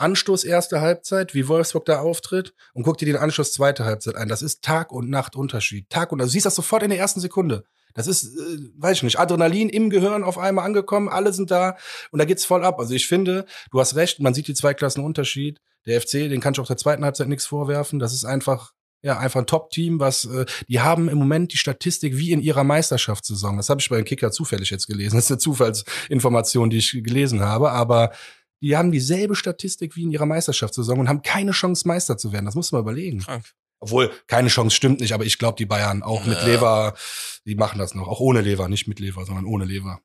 [0.00, 4.28] Anstoß erste Halbzeit, wie Wolfsburg da auftritt und guck dir den Anschluss zweite Halbzeit ein.
[4.28, 5.90] Das ist Tag und Nacht Unterschied.
[5.90, 7.64] Tag und du siehst das sofort in der ersten Sekunde.
[7.94, 11.76] Das ist, äh, weiß ich nicht, Adrenalin im Gehirn auf einmal angekommen, alle sind da
[12.12, 12.78] und da geht's voll ab.
[12.78, 15.60] Also ich finde, du hast recht, man sieht die zwei Klassen Unterschied.
[15.86, 17.98] Der FC, den kann ich auch der zweiten Halbzeit nichts vorwerfen.
[17.98, 22.18] Das ist einfach Ja, einfach ein Top-Team, was äh, die haben im Moment die Statistik
[22.18, 23.56] wie in ihrer Meisterschaftssaison.
[23.56, 25.16] Das habe ich bei den Kicker zufällig jetzt gelesen.
[25.16, 28.12] Das ist eine Zufallsinformation, die ich gelesen habe, aber
[28.60, 32.44] die haben dieselbe Statistik wie in ihrer Meisterschaftssaison und haben keine Chance, Meister zu werden.
[32.44, 33.20] Das muss man überlegen.
[33.20, 33.44] Krank.
[33.80, 36.46] Obwohl, keine Chance stimmt nicht, aber ich glaube, die Bayern auch mit Ja.
[36.46, 36.94] Lever,
[37.46, 38.08] die machen das noch.
[38.08, 40.00] Auch ohne Lever, nicht mit Lever, sondern ohne Lever.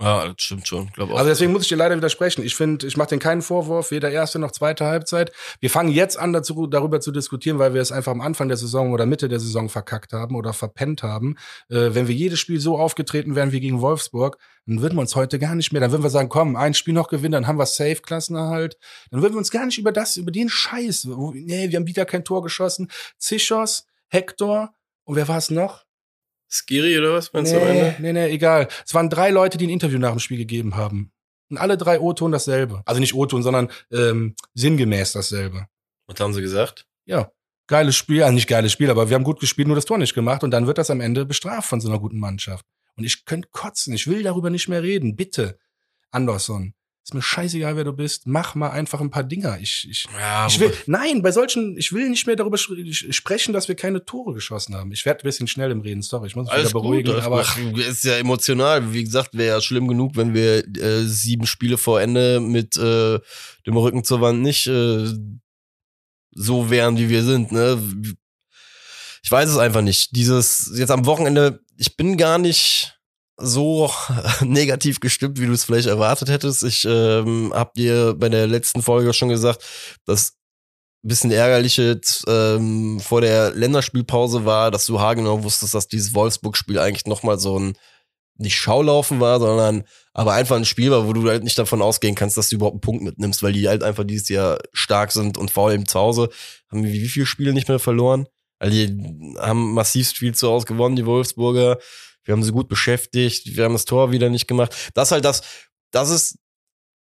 [0.00, 0.90] Ja, das stimmt schon.
[0.92, 1.18] Glaub auch.
[1.18, 2.44] Also deswegen muss ich dir leider widersprechen.
[2.44, 5.30] Ich finde, ich mache denen keinen Vorwurf, weder erste noch zweite Halbzeit.
[5.60, 8.56] Wir fangen jetzt an, dazu, darüber zu diskutieren, weil wir es einfach am Anfang der
[8.56, 11.36] Saison oder Mitte der Saison verkackt haben oder verpennt haben.
[11.68, 15.14] Äh, wenn wir jedes Spiel so aufgetreten wären wie gegen Wolfsburg, dann würden wir uns
[15.14, 17.58] heute gar nicht mehr, dann würden wir sagen, komm, ein Spiel noch gewinnen, dann haben
[17.58, 18.76] wir safe Klassenerhalt.
[19.10, 21.86] Dann würden wir uns gar nicht über das, über den Scheiß, wo, nee, wir haben
[21.86, 22.90] wieder kein Tor geschossen.
[23.18, 25.84] Zichos, Hector und wer war es noch?
[26.54, 27.96] Skiri oder was meinst du am Nee, Ende?
[28.02, 28.68] nee, nee, egal.
[28.86, 31.12] Es waren drei Leute, die ein Interview nach dem Spiel gegeben haben.
[31.50, 32.82] Und alle drei O-Ton dasselbe.
[32.86, 35.66] Also nicht O-Ton, sondern ähm, sinngemäß dasselbe.
[36.06, 36.86] Was haben sie gesagt?
[37.06, 37.30] Ja,
[37.66, 40.14] geiles Spiel, also nicht geiles Spiel, aber wir haben gut gespielt, nur das Tor nicht
[40.14, 40.42] gemacht.
[40.44, 42.64] Und dann wird das am Ende bestraft von so einer guten Mannschaft.
[42.96, 45.16] Und ich könnte kotzen, ich will darüber nicht mehr reden.
[45.16, 45.58] Bitte,
[46.10, 46.74] Anderson.
[47.04, 48.26] Ist mir scheißegal, wer du bist.
[48.26, 49.58] Mach mal einfach ein paar Dinger.
[49.60, 53.68] Ich, ich, Ja, ich will, nein, bei solchen, ich will nicht mehr darüber sprechen, dass
[53.68, 54.90] wir keine Tore geschossen haben.
[54.90, 57.12] Ich werde ein bisschen schnell im Reden, sorry, ich muss mich alles wieder beruhigen.
[57.14, 57.22] gut.
[57.22, 58.94] aber Ach, ist ja emotional.
[58.94, 63.18] Wie gesagt, wäre ja schlimm genug, wenn wir äh, sieben Spiele vor Ende mit äh,
[63.66, 65.06] dem Rücken zur Wand nicht äh,
[66.30, 67.52] so wären, wie wir sind.
[67.52, 67.82] Ne?
[69.22, 70.16] Ich weiß es einfach nicht.
[70.16, 72.98] Dieses jetzt am Wochenende, ich bin gar nicht
[73.36, 73.90] so
[74.40, 76.62] negativ gestimmt, wie du es vielleicht erwartet hättest.
[76.62, 79.62] Ich ähm, hab dir bei der letzten Folge schon gesagt,
[80.04, 80.36] dass
[81.02, 87.06] bisschen ärgerliche ähm, vor der Länderspielpause war, dass du haargenau wusstest, dass dieses Wolfsburg-Spiel eigentlich
[87.06, 87.76] nochmal so ein
[88.36, 92.14] nicht Schaulaufen war, sondern aber einfach ein Spiel war, wo du halt nicht davon ausgehen
[92.14, 95.38] kannst, dass du überhaupt einen Punkt mitnimmst, weil die halt einfach dieses Jahr stark sind
[95.38, 96.30] und vor allem zu Hause
[96.70, 98.26] haben wir wie viele Spiele nicht mehr verloren?
[98.58, 101.78] Weil die haben massiv viel zu Hause gewonnen, die Wolfsburger.
[102.24, 104.92] Wir haben sie gut beschäftigt, wir haben das Tor wieder nicht gemacht.
[104.94, 105.42] Das halt das,
[105.90, 106.38] das ist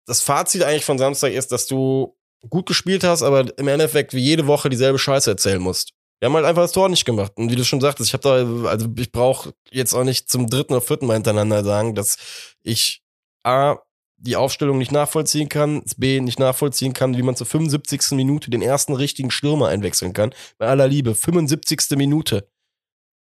[0.06, 2.16] das Fazit eigentlich von Samstag ist, dass du
[2.48, 5.92] gut gespielt hast, aber im Endeffekt wie jede Woche dieselbe Scheiße erzählen musst.
[6.20, 7.32] Wir haben halt einfach das Tor nicht gemacht.
[7.36, 10.48] Und wie du schon sagtest, ich habe da, also ich brauche jetzt auch nicht zum
[10.48, 12.16] dritten oder vierten Mal hintereinander sagen, dass
[12.62, 13.02] ich
[13.44, 13.78] A,
[14.18, 18.12] die Aufstellung nicht nachvollziehen kann, B, nicht nachvollziehen kann, wie man zur 75.
[18.12, 20.32] Minute den ersten richtigen Stürmer einwechseln kann.
[20.58, 21.96] Bei aller Liebe, 75.
[21.96, 22.48] Minute.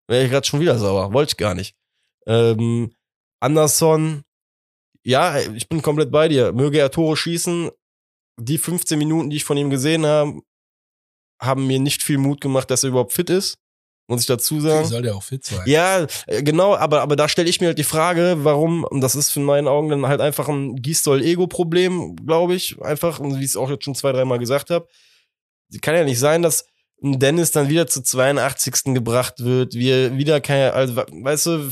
[0.08, 1.14] Wäre ich gerade schon wieder sauer.
[1.14, 1.76] Wollte ich gar nicht.
[2.28, 2.92] Ähm,
[3.40, 4.24] Anderson,
[5.04, 6.54] ja, ich bin komplett bei dir.
[6.54, 7.72] Möge er Tore schießen.
[8.40, 10.42] Die 15 Minuten, die ich von ihm gesehen habe,
[11.42, 13.58] haben mir nicht viel Mut gemacht, dass er überhaupt fit ist.
[14.10, 14.88] Muss ich dazu sagen.
[14.88, 15.62] soll der auch fit sein.
[15.68, 19.14] Ja, äh, genau, aber, aber da stelle ich mir halt die Frage, warum, und das
[19.14, 23.52] ist in meinen Augen dann halt einfach ein Gisdol-Ego-Problem, glaube ich, einfach, und wie ich
[23.52, 24.88] es auch jetzt schon zwei, dreimal gesagt habe.
[25.82, 26.66] Kann ja nicht sein, dass
[27.04, 28.96] ein Dennis dann wieder zu 82.
[28.96, 31.70] gebracht wird, wir wieder keine, also, weißt du,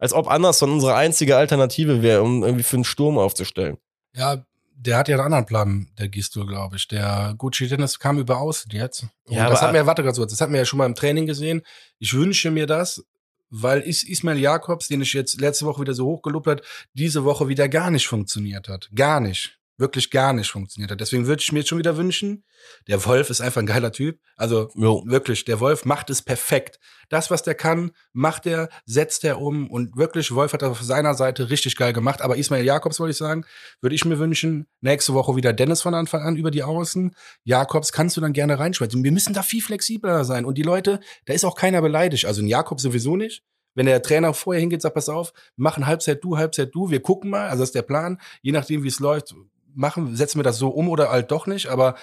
[0.00, 3.76] als ob Anderson unsere einzige Alternative wäre, um irgendwie für einen Sturm aufzustellen.
[4.14, 6.88] Ja, der hat ja einen anderen Plan, der Gistel, glaube ich.
[6.88, 9.04] Der Gucci Dennis kam über außen jetzt.
[9.26, 10.94] Und Ja, das hat mir, warte ganz kurz, das hat mir ja schon mal im
[10.94, 11.62] Training gesehen.
[11.98, 13.04] Ich wünsche mir das,
[13.50, 16.62] weil Is Ismail Jakobs, den ich jetzt letzte Woche wieder so hochgelobt hat,
[16.94, 18.88] diese Woche wieder gar nicht funktioniert hat.
[18.94, 19.59] Gar nicht.
[19.80, 21.00] Wirklich gar nicht funktioniert hat.
[21.00, 22.44] Deswegen würde ich mir jetzt schon wieder wünschen,
[22.86, 24.20] der Wolf ist einfach ein geiler Typ.
[24.36, 25.02] Also Jo.
[25.06, 26.78] wirklich, der Wolf macht es perfekt.
[27.08, 30.82] Das, was der kann, macht er, setzt er um und wirklich, Wolf hat das auf
[30.82, 32.20] seiner Seite richtig geil gemacht.
[32.20, 33.46] Aber Ismail Jakobs, wollte ich sagen,
[33.80, 37.16] würde ich mir wünschen, nächste Woche wieder Dennis von Anfang an über die Außen.
[37.44, 39.02] Jakobs kannst du dann gerne reinschmeißen.
[39.02, 40.44] Wir müssen da viel flexibler sein.
[40.44, 42.26] Und die Leute, da ist auch keiner beleidigt.
[42.26, 43.42] Also ein Jakob sowieso nicht.
[43.74, 47.30] Wenn der Trainer vorher hingeht, sagt, pass auf, machen Halbzeit du, Halbzeit du, wir gucken
[47.30, 49.34] mal, also das ist der Plan, je nachdem, wie es läuft,
[49.74, 51.96] machen, setzen wir das so um oder halt doch nicht, aber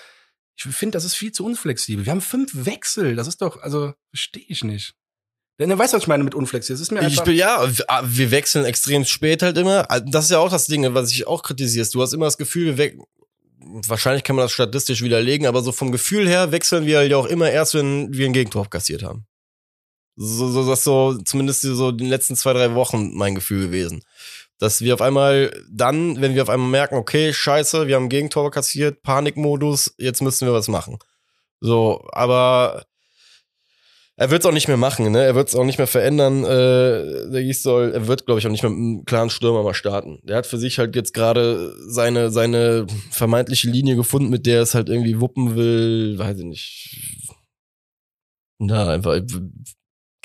[0.55, 2.05] ich finde, das ist viel zu unflexibel.
[2.05, 4.95] Wir haben fünf Wechsel, das ist doch, also, verstehe ich nicht.
[5.59, 6.75] Denn er weiß, was ich meine mit unflexibel.
[6.75, 7.67] Das ist mir Ich einfach, bin, ja,
[8.03, 9.83] wir wechseln extrem spät halt immer.
[10.05, 11.95] Das ist ja auch das Ding, was ich auch kritisierst.
[11.95, 12.97] Du hast immer das Gefühl, wir we
[13.59, 17.25] wahrscheinlich kann man das statistisch widerlegen, aber so vom Gefühl her wechseln wir halt auch
[17.25, 19.25] immer erst, wenn wir ein Gegentor kassiert haben.
[20.15, 24.03] So, so, das ist so zumindest so die letzten zwei, drei Wochen mein Gefühl gewesen.
[24.59, 28.09] Dass wir auf einmal dann, wenn wir auf einmal merken, okay, scheiße, wir haben ein
[28.09, 30.97] Gegentor kassiert, Panikmodus, jetzt müssen wir was machen.
[31.59, 32.85] So, aber
[34.19, 35.23] er wird es auch nicht mehr machen, ne?
[35.23, 36.43] Er wird es auch nicht mehr verändern.
[36.43, 39.75] Äh, der Gisdol, er wird, glaube ich, auch nicht mehr mit einem klaren Stürmer mal
[39.75, 40.19] starten.
[40.23, 44.73] Der hat für sich halt jetzt gerade seine, seine vermeintliche Linie gefunden, mit der es
[44.73, 47.27] halt irgendwie wuppen will, weiß ich nicht.
[48.57, 49.19] Na, einfach,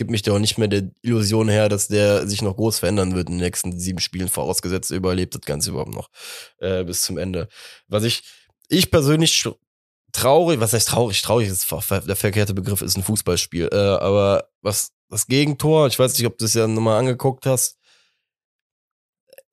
[0.03, 3.15] gibt mich da auch nicht mehr der Illusion her, dass der sich noch groß verändern
[3.15, 6.11] wird in den nächsten sieben Spielen, vorausgesetzt, er überlebt das Ganze überhaupt noch
[6.59, 7.47] äh, bis zum Ende.
[7.87, 8.25] Was ich,
[8.69, 9.49] ich persönlich
[10.11, 11.23] traurig, was heißt traurig?
[11.23, 13.69] Traurig ist der verkehrte Begriff, ist ein Fußballspiel.
[13.71, 17.79] Äh, aber was das Gegentor, ich weiß nicht, ob du es ja nochmal angeguckt hast.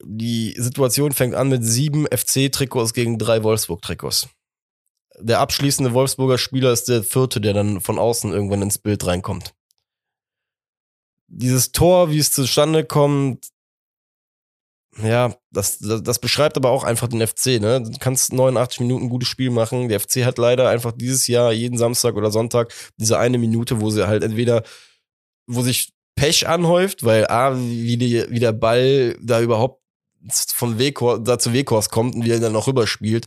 [0.03, 4.29] Die Situation fängt an mit sieben FC-Trikots gegen drei Wolfsburg-Trikots.
[5.19, 9.53] Der abschließende Wolfsburger Spieler ist der vierte, der dann von außen irgendwann ins Bild reinkommt.
[11.31, 13.49] Dieses Tor, wie es zustande kommt,
[14.97, 17.81] ja, das, das, das beschreibt aber auch einfach den FC, ne?
[17.81, 19.87] Du kannst 89 Minuten ein gutes Spiel machen.
[19.87, 23.91] Der FC hat leider einfach dieses Jahr jeden Samstag oder Sonntag diese eine Minute, wo
[23.91, 24.63] sie halt entweder,
[25.47, 29.81] wo sich Pech anhäuft, weil A, wie, die, wie der Ball da überhaupt
[30.53, 33.25] von Weghorst, da zu Weghorst kommt und wie er dann noch rüberspielt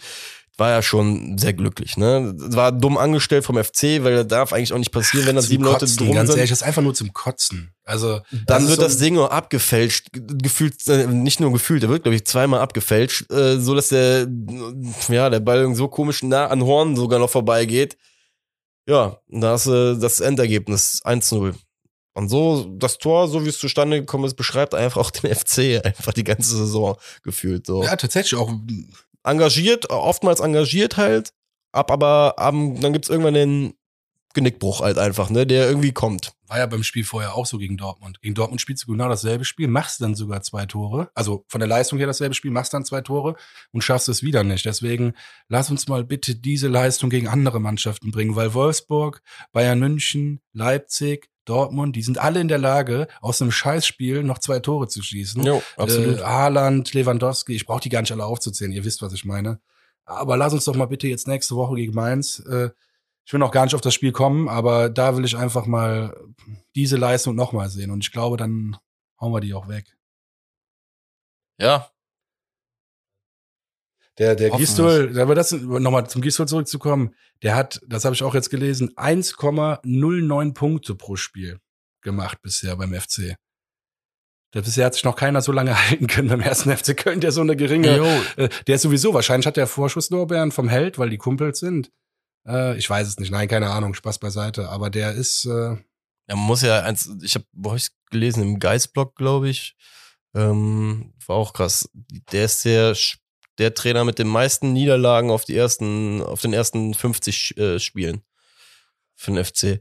[0.59, 1.97] war ja schon sehr glücklich.
[1.97, 2.35] Ne?
[2.37, 5.65] War dumm angestellt vom FC, weil das darf eigentlich auch nicht passieren, wenn da sieben
[5.65, 6.39] Kotzen, Leute drum ganz sind.
[6.39, 7.73] Ehrlich, das ist einfach nur zum Kotzen.
[7.85, 12.05] Also dann wird so das Ding auch abgefälscht, gefühlt äh, nicht nur gefühlt, der wird
[12.05, 14.29] glaube ich zweimal abgefälscht, äh, so dass der
[15.09, 17.97] ja der Ball so komisch nah an Horn sogar noch vorbeigeht.
[18.87, 21.55] Ja, da ist äh, das Endergebnis 1-0.
[22.15, 25.85] Und so, das Tor, so wie es zustande gekommen ist, beschreibt einfach auch den FC
[25.85, 27.67] einfach die ganze Saison gefühlt.
[27.67, 27.83] So.
[27.85, 28.53] Ja, tatsächlich auch
[29.25, 31.33] engagiert, oftmals engagiert halt,
[31.73, 33.75] ab aber um, dann gibt's irgendwann den
[34.35, 36.33] Genickbruch halt einfach, ne, der irgendwie kommt.
[36.47, 38.21] War ja beim Spiel vorher auch so gegen Dortmund.
[38.21, 41.69] Gegen Dortmund spielst du genau dasselbe Spiel, machst dann sogar zwei Tore, also von der
[41.69, 43.37] Leistung her dasselbe Spiel, machst dann zwei Tore
[43.73, 44.65] und schaffst es wieder nicht.
[44.65, 45.15] Deswegen
[45.49, 51.29] lass uns mal bitte diese Leistung gegen andere Mannschaften bringen, weil Wolfsburg, Bayern München, Leipzig,
[51.45, 55.43] Dortmund, die sind alle in der Lage, aus einem Scheißspiel noch zwei Tore zu schießen.
[55.43, 56.19] Jo, absolut.
[56.19, 59.61] Äh, Haaland, Lewandowski, ich brauche die gar nicht alle aufzuzählen, ihr wisst, was ich meine.
[60.05, 62.41] Aber lass uns doch mal bitte jetzt nächste Woche gegen Mainz.
[62.41, 62.71] Äh,
[63.25, 66.17] ich will noch gar nicht auf das Spiel kommen, aber da will ich einfach mal
[66.75, 67.91] diese Leistung nochmal sehen.
[67.91, 68.77] Und ich glaube, dann
[69.21, 69.97] hauen wir die auch weg.
[71.59, 71.89] Ja,
[74.19, 78.35] der, der Gistol, aber das nochmal zum Gistol zurückzukommen, der hat, das habe ich auch
[78.35, 81.59] jetzt gelesen, 1,09 Punkte pro Spiel
[82.03, 83.37] gemacht bisher beim FC.
[84.53, 87.41] Bisher hat sich noch keiner so lange halten können beim ersten FC Köln, der so
[87.41, 91.61] eine geringe, äh, der ist sowieso, wahrscheinlich hat der Vorschusslorbeeren vom Held, weil die Kumpels
[91.61, 91.91] sind.
[92.47, 95.77] Äh, ich weiß es nicht, nein, keine Ahnung, Spaß beiseite, aber der ist, äh,
[96.29, 99.75] man muss ja eins, ich habe wo hab ich gelesen im Geistblock, glaube ich,
[100.35, 101.89] ähm, war auch krass.
[102.33, 102.95] Der ist sehr
[103.59, 108.23] der Trainer mit den meisten Niederlagen auf die ersten, auf den ersten 50 äh, Spielen
[109.15, 109.81] für den FC.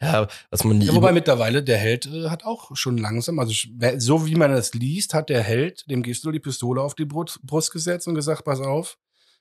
[0.00, 3.52] Ja, was man ja, wobei mittlerweile der Held äh, hat auch schon langsam, also
[3.96, 7.40] so wie man das liest, hat der Held dem Gistel die Pistole auf die Brust,
[7.42, 8.98] Brust gesetzt und gesagt, pass auf,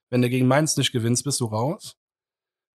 [0.10, 1.98] wenn du gegen Mainz nicht gewinnst, bist du raus.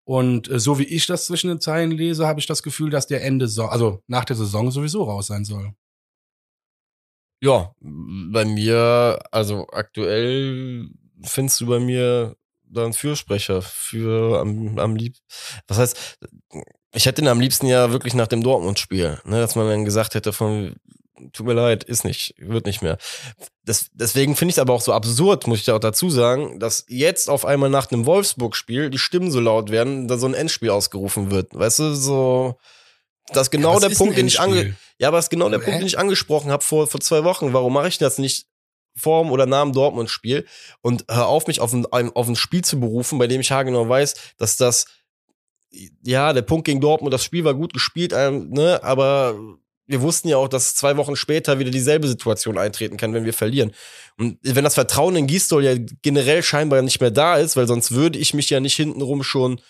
[0.03, 3.07] Und äh, so wie ich das zwischen den Zeilen lese, habe ich das Gefühl, dass
[3.07, 5.73] der Ende, so also nach der Saison sowieso raus sein soll.
[7.41, 10.89] Ja, bei mir, also aktuell
[11.23, 15.15] findest du bei mir da einen Fürsprecher für am, am lieb.
[15.67, 16.17] Was heißt,
[16.93, 20.15] ich hätte ihn am liebsten ja wirklich nach dem Dortmund-Spiel, ne, dass man dann gesagt
[20.15, 20.75] hätte von,
[21.33, 22.97] tut mir leid, ist nicht, wird nicht mehr.
[23.65, 26.85] Das, deswegen finde ich es aber auch so absurd, muss ich auch dazu sagen, dass
[26.87, 30.71] jetzt auf einmal nach einem Wolfsburg-Spiel die Stimmen so laut werden, da so ein Endspiel
[30.71, 31.53] ausgerufen wird.
[31.53, 32.57] Weißt du, so
[33.33, 35.59] das ist genau ja, der Punkt, den ich ange ja, aber das ist genau der
[35.59, 37.53] Punkt, den ich angesprochen habe vor vor zwei Wochen.
[37.53, 38.47] Warum mache ich das nicht
[38.95, 40.45] vorm oder nach dem Dortmund-Spiel
[40.81, 43.87] und hör auf mich auf ein, auf ein Spiel zu berufen, bei dem ich haargenau
[43.87, 44.85] weiß, dass das
[46.03, 49.39] ja der Punkt gegen Dortmund, das Spiel war gut gespielt, ähm, ne, aber
[49.85, 53.33] wir wussten ja auch, dass zwei Wochen später wieder dieselbe Situation eintreten kann, wenn wir
[53.33, 53.71] verlieren.
[54.17, 57.91] Und wenn das Vertrauen in Gistol ja generell scheinbar nicht mehr da ist, weil sonst
[57.91, 59.61] würde ich mich ja nicht hintenrum schon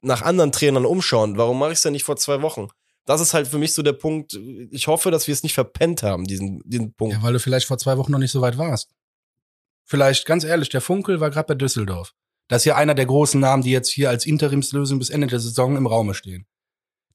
[0.00, 1.36] nach anderen Trainern umschauen.
[1.36, 2.68] Warum mache ich es denn nicht vor zwei Wochen?
[3.04, 4.38] Das ist halt für mich so der Punkt.
[4.70, 7.16] Ich hoffe, dass wir es nicht verpennt haben, diesen, diesen Punkt.
[7.16, 8.90] Ja, weil du vielleicht vor zwei Wochen noch nicht so weit warst.
[9.84, 12.14] Vielleicht, ganz ehrlich, der Funkel war gerade bei Düsseldorf.
[12.48, 15.40] Das ist ja einer der großen Namen, die jetzt hier als Interimslösung bis Ende der
[15.40, 16.46] Saison im Raume stehen.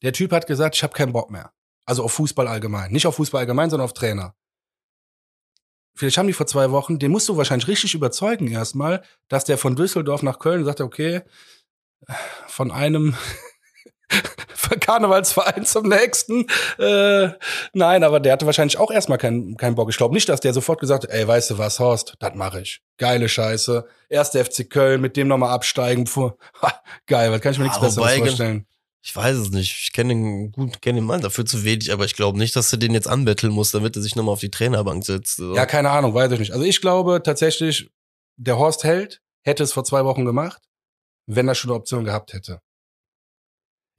[0.01, 1.51] Der Typ hat gesagt, ich habe keinen Bock mehr.
[1.85, 2.91] Also auf Fußball allgemein.
[2.91, 4.35] Nicht auf Fußball allgemein, sondern auf Trainer.
[5.95, 9.57] Vielleicht haben die vor zwei Wochen, den musst du wahrscheinlich richtig überzeugen erstmal, dass der
[9.57, 11.21] von Düsseldorf nach Köln sagt, okay,
[12.47, 13.15] von einem
[14.79, 16.45] Karnevalsverein zum nächsten.
[16.77, 17.29] Äh,
[17.73, 19.89] nein, aber der hatte wahrscheinlich auch erstmal keinen keinen Bock.
[19.89, 22.61] Ich glaube nicht, dass der sofort gesagt hat, ey, weißt du was, Horst, das mache
[22.61, 22.81] ich.
[22.97, 23.85] Geile Scheiße.
[24.09, 26.05] Erste FC Köln, mit dem nochmal absteigen.
[26.05, 28.65] Puh, ha, geil, was kann ich mir nichts Besseres vorstellen.
[29.01, 29.79] Ich weiß es nicht.
[29.81, 32.69] Ich kenne den gut, kenne den Mann dafür zu wenig, aber ich glaube nicht, dass
[32.69, 35.37] du den jetzt anbetteln musst, damit er sich nochmal auf die Trainerbank setzt.
[35.37, 35.55] So.
[35.55, 36.51] Ja, keine Ahnung, weiß ich nicht.
[36.51, 37.89] Also ich glaube tatsächlich,
[38.35, 40.61] der Horst Held hätte es vor zwei Wochen gemacht,
[41.27, 42.61] wenn er schon eine Option gehabt hätte.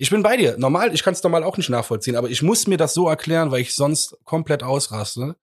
[0.01, 0.57] Ich bin bei dir.
[0.57, 3.51] Normal, ich kann es normal auch nicht nachvollziehen, aber ich muss mir das so erklären,
[3.51, 5.37] weil ich sonst komplett ausraste.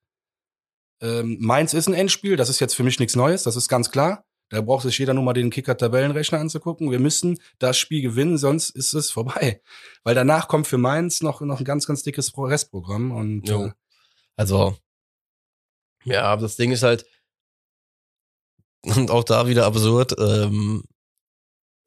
[0.99, 3.91] Ähm, Mainz ist ein Endspiel, das ist jetzt für mich nichts Neues, das ist ganz
[3.91, 4.25] klar.
[4.49, 6.89] Da braucht sich jeder nur mal den Kicker-Tabellenrechner anzugucken.
[6.89, 9.61] Wir müssen das Spiel gewinnen, sonst ist es vorbei.
[10.03, 13.11] Weil danach kommt für Mainz noch, noch ein ganz, ganz dickes Restprogramm.
[13.11, 13.67] Und, Jo.
[13.67, 13.71] äh,
[14.37, 14.75] Also,
[16.03, 17.05] ja, aber das Ding ist halt,
[18.81, 20.83] und auch da wieder absurd, ähm,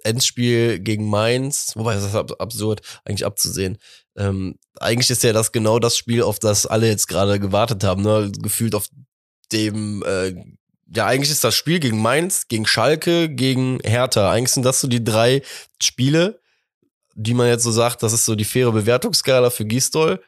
[0.04, 3.78] Endspiel gegen Mainz, wobei das ist ab- absurd, eigentlich abzusehen.
[4.16, 8.02] Ähm, eigentlich ist ja das genau das Spiel, auf das alle jetzt gerade gewartet haben,
[8.02, 8.30] ne?
[8.40, 8.88] Gefühlt auf
[9.52, 10.34] dem, äh,
[10.94, 14.30] ja, eigentlich ist das Spiel gegen Mainz, gegen Schalke, gegen Hertha.
[14.30, 15.42] Eigentlich sind das so die drei
[15.80, 16.40] Spiele,
[17.14, 20.22] die man jetzt so sagt, das ist so die faire Bewertungsskala für Gisdol.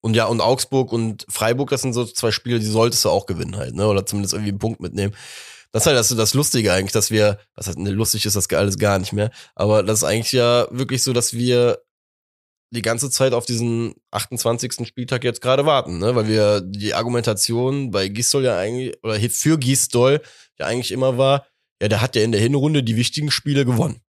[0.00, 3.26] Und ja, und Augsburg und Freiburg, das sind so zwei Spiele, die solltest du auch
[3.26, 3.88] gewinnen halt, ne?
[3.88, 5.14] Oder zumindest irgendwie einen Punkt mitnehmen.
[5.72, 8.50] Das ist halt das, das Lustige eigentlich, dass wir, was heißt, ne, lustig ist das
[8.50, 11.78] alles gar nicht mehr, aber das ist eigentlich ja wirklich so, dass wir
[12.70, 14.86] die ganze Zeit auf diesen 28.
[14.86, 16.14] Spieltag jetzt gerade warten, ne?
[16.14, 20.20] Weil wir die Argumentation bei Gisdol ja eigentlich, oder für Gisdol
[20.58, 21.46] ja eigentlich immer war,
[21.80, 24.02] ja, der hat ja in der Hinrunde die wichtigen Spiele gewonnen.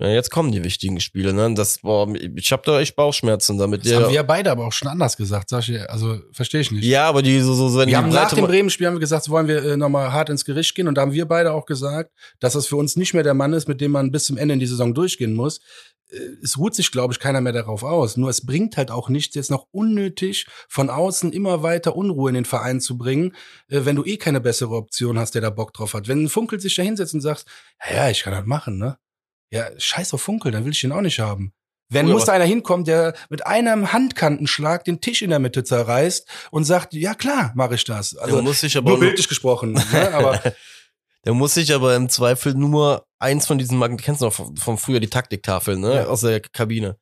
[0.00, 1.52] Ja, jetzt kommen die wichtigen Spiele, ne?
[1.54, 3.84] Das, boah, ich hab da echt Bauchschmerzen damit.
[3.84, 6.70] das haben wir ja beide aber auch schon anders gesagt, sag ich, also verstehe ich
[6.70, 6.84] nicht.
[6.84, 9.28] ja, aber die so, so, so die Wir haben nach dem Bremen-Spiel haben wir gesagt,
[9.28, 10.88] wollen wir äh, nochmal hart ins Gericht gehen.
[10.88, 13.52] Und da haben wir beide auch gesagt, dass das für uns nicht mehr der Mann
[13.52, 15.60] ist, mit dem man bis zum Ende in die Saison durchgehen muss.
[16.10, 18.16] Äh, Es ruht sich, glaube ich, keiner mehr darauf aus.
[18.16, 22.36] Nur es bringt halt auch nichts, jetzt noch unnötig von außen immer weiter Unruhe in
[22.36, 23.36] den Verein zu bringen,
[23.68, 26.08] äh, wenn du eh keine bessere Option hast, der da Bock drauf hat.
[26.08, 27.44] Wenn ein Funkel sich da hinsetzt und sagt,
[27.90, 28.96] ja, ja, ich kann das machen, ne?
[29.50, 31.52] Ja, scheiß auf Funkel, dann will ich den auch nicht haben.
[31.88, 35.64] Wenn Cool, muss da einer hinkommen, der mit einem Handkantenschlag den Tisch in der Mitte
[35.64, 38.16] zerreißt und sagt, ja klar, mache ich das.
[38.16, 40.10] Also der muss sich aber nur bildlich gesprochen, ne?
[40.14, 40.40] aber
[41.24, 44.56] der muss sich aber im Zweifel nur eins von diesen Magneten, kennst du noch von,
[44.56, 45.94] von früher die Taktiktafeln, ne?
[45.96, 46.06] Ja.
[46.06, 46.96] Aus der Kabine.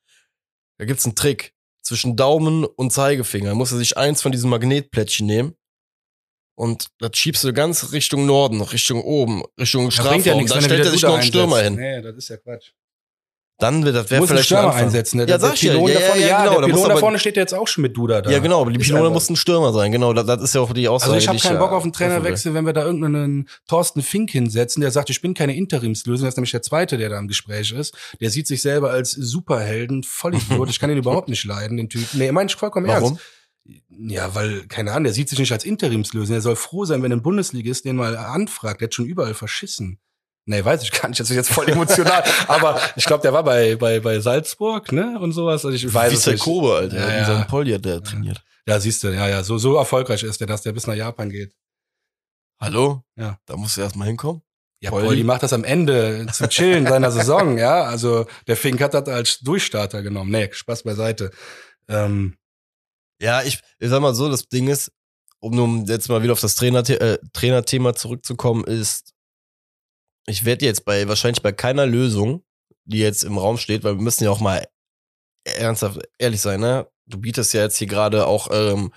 [0.79, 1.53] Da gibt's einen Trick.
[1.83, 5.55] Zwischen Daumen und Zeigefinger muss er sich eins von diesen Magnetplättchen nehmen.
[6.59, 10.37] Und das schiebst du ganz Richtung Norden, Richtung oben, Richtung bringt ja Strafraum.
[10.39, 11.79] nichts, dann stellt er sich noch einen Stürmer einsetzt.
[11.81, 11.95] hin.
[11.97, 12.71] Nee, das ist ja Quatsch.
[13.61, 14.83] Dann wird das wäre vielleicht ein Stürmer Anfang.
[14.85, 15.19] einsetzen.
[15.19, 15.73] Der, Ja, der sag ich ja.
[15.73, 17.37] Pylon Ja, da vorne, ja, ja, genau, der der muss Pylon da aber- vorne steht
[17.37, 18.31] ja jetzt auch schon mit Duda da.
[18.31, 20.13] Ja, genau, aber die Pylone muss ein Stürmer sein, genau.
[20.13, 21.13] Das, das ist ja auch die Aussage.
[21.13, 21.93] Also ich habe keinen ja Bock auf einen.
[21.93, 26.25] Trainerwechsel, wenn wir da irgendeinen Thorsten Fink hinsetzen, der sagt, ich bin keine Interimslösung.
[26.27, 27.97] Das ist nämlich der Zweite, der da im Gespräch ist.
[28.21, 30.69] Der sieht sich selber als Superhelden, Vollidiot.
[30.71, 32.19] Ich kann ihn überhaupt nicht leiden, den Typen.
[32.19, 33.11] Nee, meine ich vollkommen Warum?
[33.13, 33.23] ernst.
[33.89, 36.35] Ja, weil, keine Ahnung, der sieht sich nicht als Interimslösung.
[36.35, 38.81] Er soll froh sein, wenn ein Bundesligist den mal anfragt.
[38.81, 39.99] Der hat schon überall verschissen.
[40.47, 41.21] Nee, weiß ich gar nicht.
[41.21, 42.25] Das ist jetzt voll emotional.
[42.49, 45.19] Aber ich glaube, der war bei, bei, bei Salzburg, ne?
[45.21, 45.65] Und sowas.
[45.65, 46.43] Also ich weiß es Vissel nicht.
[46.43, 46.97] Kobe, Alter.
[46.97, 47.25] Ja, Ja, ja.
[47.27, 48.43] Sein Polly hat der trainiert.
[48.67, 49.43] Ja, siehst du, ja, ja.
[49.45, 51.55] So, so erfolgreich ist der, dass der bis nach Japan geht.
[52.61, 53.03] Hallo?
[53.17, 53.39] Ja.
[53.47, 54.43] Da musst du erst mal hinkommen.
[54.81, 55.07] Ja, Poldi.
[55.07, 57.83] Poldi macht das am Ende zum Chillen seiner Saison, ja.
[57.83, 60.31] Also der Fink hat das als Durchstarter genommen.
[60.31, 61.31] Nee, Spaß beiseite.
[61.89, 62.37] Ähm,
[63.21, 64.93] Ja, ich, ich sag mal so, das Ding ist,
[65.41, 69.13] um nun jetzt mal wieder auf das Trainer, äh, Trainerthema zurückzukommen, ist,
[70.27, 72.45] ich werde jetzt bei, wahrscheinlich bei keiner Lösung,
[72.85, 74.67] die jetzt im Raum steht, weil wir müssen ja auch mal
[75.45, 76.89] ernsthaft ehrlich sein, ne?
[77.07, 78.93] Du bietest ja jetzt hier gerade auch ähm,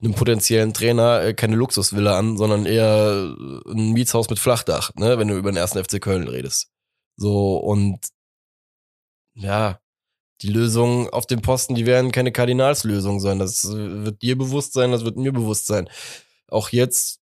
[0.00, 3.34] einem potenziellen Trainer äh, keine Luxusvilla an, sondern eher
[3.66, 5.18] äh, ein Mietshaus mit Flachdach, ne?
[5.18, 6.70] Wenn du über den ersten FC Köln redest.
[7.16, 8.00] So, und
[9.34, 9.78] ja,
[10.42, 13.38] die Lösungen auf dem Posten, die werden keine Kardinalslösung sein.
[13.38, 15.88] Das äh, wird dir bewusst sein, das wird mir bewusst sein.
[16.48, 17.20] Auch jetzt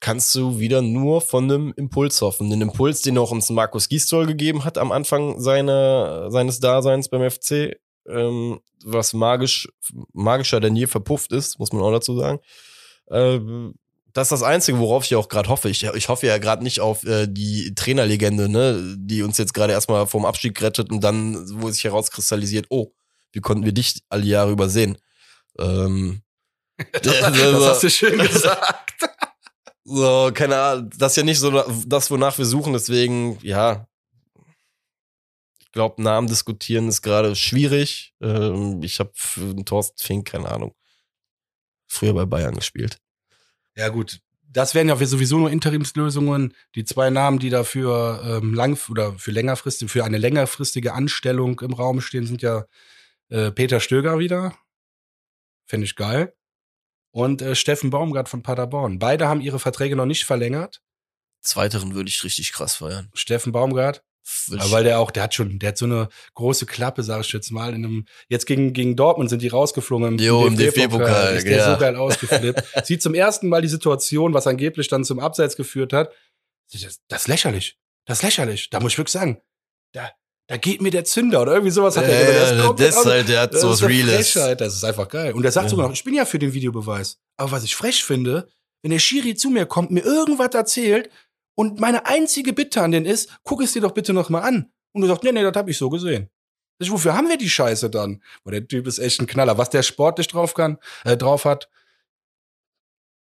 [0.00, 2.50] kannst du wieder nur von einem Impuls hoffen.
[2.50, 7.30] Den Impuls, den auch uns Markus Gisdol gegeben hat am Anfang seiner, seines Daseins beim
[7.30, 7.76] FC,
[8.08, 9.68] ähm, was magisch,
[10.12, 12.40] magischer denn je verpufft ist, muss man auch dazu sagen.
[13.10, 13.74] Ähm,
[14.12, 15.68] das ist das Einzige, worauf ich auch gerade hoffe.
[15.68, 19.72] Ich, ich hoffe ja gerade nicht auf äh, die Trainerlegende, ne, die uns jetzt gerade
[19.72, 22.92] erstmal vom Abstieg gerettet und dann, wo sich herauskristallisiert, oh,
[23.32, 24.98] wie konnten wir dich alle Jahre übersehen?
[25.58, 26.22] Ähm,
[26.92, 29.08] das, das hast du schön gesagt.
[29.84, 31.50] so, keine Ahnung, das ist ja nicht so
[31.86, 33.86] das, wonach wir suchen, deswegen, ja.
[35.60, 38.12] Ich glaube, Namen diskutieren ist gerade schwierig.
[38.20, 40.74] Ähm, ich habe für den Thorsten Fink, keine Ahnung,
[41.86, 42.98] früher bei Bayern gespielt.
[43.76, 44.20] Ja, gut.
[44.52, 46.54] Das wären ja sowieso nur Interimslösungen.
[46.74, 51.72] Die zwei Namen, die dafür ähm, lang oder für längerfristig, für eine längerfristige Anstellung im
[51.72, 52.64] Raum stehen, sind ja
[53.28, 54.56] äh, Peter Stöger wieder.
[55.66, 56.34] Finde ich geil.
[57.12, 58.98] Und äh, Steffen Baumgart von Paderborn.
[58.98, 60.82] Beide haben ihre Verträge noch nicht verlängert.
[61.40, 63.08] Zweiteren würde ich richtig krass feiern.
[63.14, 64.02] Steffen Baumgart,
[64.48, 67.32] Ja, weil der auch, der hat schon, der hat so eine große Klappe, sag ich
[67.32, 67.70] jetzt mal.
[67.74, 71.72] In einem, jetzt gegen, gegen Dortmund sind die rausgeflogen im Jo, DFB-Pokal, Ist der ja.
[71.74, 72.62] so geil ausgeflippt.
[72.84, 76.12] Sieht zum ersten Mal die Situation, was angeblich dann zum Abseits geführt hat.
[76.72, 77.78] Das, das ist lächerlich.
[78.06, 78.70] Das ist lächerlich.
[78.70, 79.40] Da muss ich wirklich sagen,
[79.92, 80.10] da,
[80.48, 83.28] da geht mir der Zünder oder irgendwie sowas hat ja, er ja, Das aus- halt,
[83.28, 84.32] der hat das ist eine Reales.
[84.34, 85.32] Das ist einfach geil.
[85.32, 85.70] Und er sagt Ja.
[85.70, 87.18] sogar noch, ich bin ja für den Videobeweis.
[87.36, 88.48] Aber was ich frech finde,
[88.82, 91.10] wenn der Schiri zu mir kommt, mir irgendwas erzählt
[91.54, 94.72] Und meine einzige Bitte an den ist, guck es dir doch bitte noch mal an.
[94.92, 96.30] Und du sagst, nee, nee, das habe ich so gesehen.
[96.78, 98.22] Ich, wofür haben wir die Scheiße dann?
[98.42, 99.58] Boah, der Typ ist echt ein Knaller.
[99.58, 101.68] Was der sportlich drauf kann, äh, drauf hat,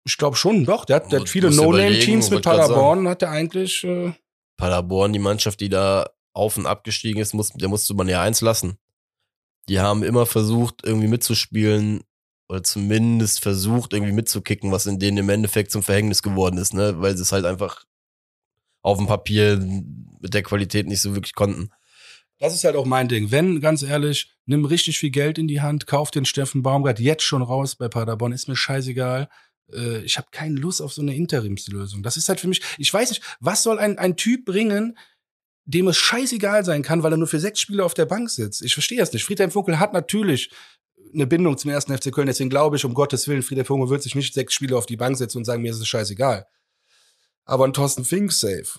[0.05, 0.85] ich glaube schon, doch.
[0.85, 3.85] Der hat, der hat viele Musst No-Name-Teams mit Paderborn, hat er eigentlich.
[3.85, 4.13] Äh,
[4.57, 8.41] Paderborn, die Mannschaft, die da auf und abgestiegen ist, muss, der musste man ja eins
[8.41, 8.79] lassen.
[9.69, 12.05] Die haben immer versucht, irgendwie mitzuspielen
[12.49, 17.01] oder zumindest versucht, irgendwie mitzukicken, was in denen im Endeffekt zum Verhängnis geworden ist, ne?
[17.01, 17.85] Weil sie es halt einfach
[18.83, 19.59] auf dem Papier
[20.21, 21.71] mit der Qualität nicht so wirklich konnten.
[22.39, 23.31] das ist halt auch mein Ding.
[23.31, 27.25] Wenn, ganz ehrlich, nimm richtig viel Geld in die Hand, kauf den Steffen Baumgart jetzt
[27.25, 29.29] schon raus bei Paderborn, ist mir scheißegal.
[29.73, 32.03] Äh, Ich habe keine Lust auf so eine Interimslösung.
[32.03, 34.97] Das ist halt für mich, ich weiß nicht, was soll ein, ein Typ bringen,
[35.65, 38.63] dem es scheißegal sein kann, weil er nur für sechs Spiele auf der Bank sitzt.
[38.63, 39.25] Ich verstehe das nicht.
[39.25, 40.51] Friedhelm Funkel hat natürlich
[41.13, 44.03] eine Bindung zum ersten FC Köln, deswegen glaube ich, um Gottes Willen, Friedhelm Funkel wird
[44.03, 46.47] sich nicht sechs Spiele auf die Bank setzen und sagen, mir ist es scheißegal.
[47.49, 48.79] Aber ein Thorsten Fink safe.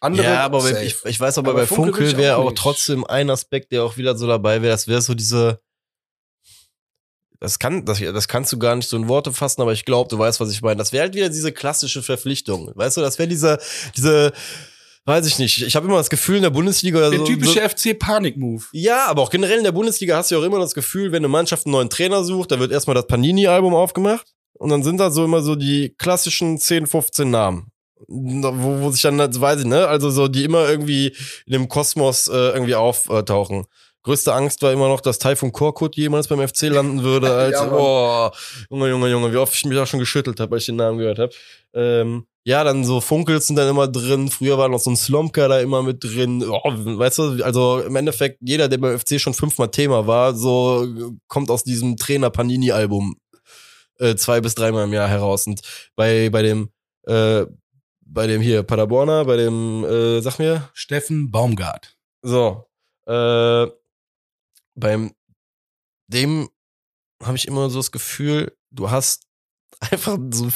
[0.00, 0.82] Andere ja, aber safe.
[0.84, 3.96] ich, ich weiß aber, Aber bei Funkel Funkel wäre auch trotzdem ein Aspekt, der auch
[3.96, 4.72] wieder so dabei wäre.
[4.72, 5.60] Das wäre so diese.
[7.38, 10.08] Das kann, das, das kannst du gar nicht so in Worte fassen, aber ich glaube,
[10.08, 10.76] du weißt, was ich meine.
[10.76, 12.72] Das wäre halt wieder diese klassische Verpflichtung.
[12.74, 13.58] Weißt du, das wäre diese,
[13.96, 14.32] diese,
[15.04, 15.62] weiß ich nicht.
[15.62, 18.64] Ich habe immer das Gefühl in der Bundesliga oder der so, typische so, FC-Panik-Move.
[18.72, 21.18] Ja, aber auch generell in der Bundesliga hast du ja auch immer das Gefühl, wenn
[21.18, 24.98] eine Mannschaft einen neuen Trainer sucht, da wird erstmal das Panini-Album aufgemacht und dann sind
[24.98, 27.71] da so immer so die klassischen 10, 15 Namen.
[28.08, 31.08] Wo, wo sich dann, weiß ich, ne, also so, die immer irgendwie
[31.46, 33.66] in dem Kosmos äh, irgendwie auftauchen.
[34.04, 37.32] Größte Angst war immer noch, dass Taifun Korkut jemals beim FC landen würde.
[37.34, 38.32] Als, Ja, boah,
[38.68, 40.98] Junge, Junge, Junge, wie oft ich mich auch schon geschüttelt habe, als ich den Namen
[40.98, 41.32] gehört habe.
[41.72, 44.28] Ähm, ja, dann so Funkels sind dann immer drin.
[44.28, 46.44] Früher war noch so ein Slomka da immer mit drin.
[46.44, 50.88] Oh, weißt du, also im Endeffekt, jeder, der beim FC schon fünfmal Thema war, so
[51.28, 53.16] kommt aus diesem Trainer-Panini-Album
[54.00, 55.46] äh, zwei bis dreimal im Jahr heraus.
[55.46, 55.60] Und
[55.94, 56.70] bei, bei dem,
[57.06, 57.46] äh,
[58.04, 61.96] bei dem hier Paderborner, bei dem, äh, sag mir, Steffen Baumgart.
[62.22, 62.68] so,
[63.06, 63.66] äh,
[64.74, 65.12] beim
[66.08, 66.48] dem
[67.22, 69.26] habe ich immer so das Gefühl, du hast
[69.80, 70.50] einfach so einen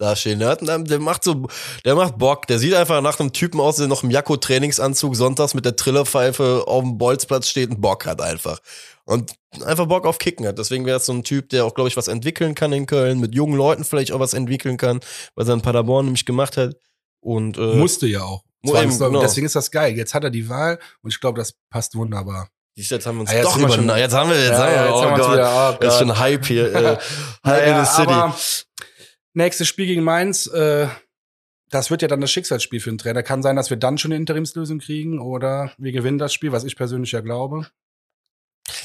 [0.00, 0.38] Fußballirren dastehen.
[0.38, 1.46] Der, hat, der macht so,
[1.84, 2.46] der macht Bock.
[2.46, 6.64] Der sieht einfach nach einem Typen aus, der noch im Jakko-Trainingsanzug sonntags mit der Trillerpfeife
[6.66, 8.58] auf dem Bolzplatz steht und Bock hat einfach.
[9.04, 9.32] Und
[9.64, 10.58] einfach Bock auf Kicken hat.
[10.58, 13.18] Deswegen wäre es so ein Typ, der auch, glaube ich, was entwickeln kann in Köln,
[13.20, 15.00] mit jungen Leuten vielleicht auch was entwickeln kann,
[15.34, 16.74] was er in Paderborn nämlich gemacht hat.
[17.20, 18.42] Und äh, Musste ja auch.
[18.62, 19.20] Eben, genau.
[19.20, 19.96] Deswegen ist das geil.
[19.96, 22.48] Jetzt hat er die Wahl und ich glaube, das passt wunderbar.
[22.76, 23.74] Jetzt haben wir uns Ah, jetzt doch wir über.
[23.74, 25.32] schon- jetzt haben wir, jetzt haben wir, Ja, oh haben wir's Gott.
[25.34, 25.74] wieder.
[25.74, 26.08] Oh Das ist Gott.
[26.08, 26.74] schon Hype hier.
[26.74, 26.96] Äh,
[27.44, 28.54] Hype Naja, in the City.
[29.34, 30.88] Nächstes Spiel gegen Mainz, äh,
[31.70, 33.22] das wird ja dann das Schicksalsspiel für den Trainer.
[33.22, 36.64] Kann sein, dass wir dann schon eine Interimslösung kriegen oder wir gewinnen das Spiel, was
[36.64, 37.68] ich persönlich ja glaube.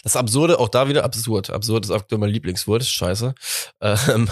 [0.04, 1.50] Das Absurde, auch da wieder absurd.
[1.50, 3.34] Absurd ist aktuell mein Lieblingswort, ist scheiße.
[3.82, 4.30] Ähm,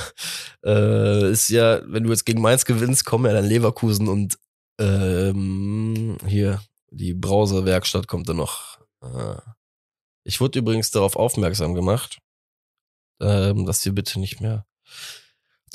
[0.66, 4.38] äh, ist ja, wenn du jetzt gegen Mainz gewinnst, kommen ja dann Leverkusen und
[4.80, 6.62] ähm, hier,
[6.92, 8.80] die Brausewerkstatt kommt dann noch.
[9.02, 9.42] Äh,
[10.24, 12.20] ich wurde übrigens darauf aufmerksam gemacht,
[13.20, 14.66] ähm, dass wir bitte nicht mehr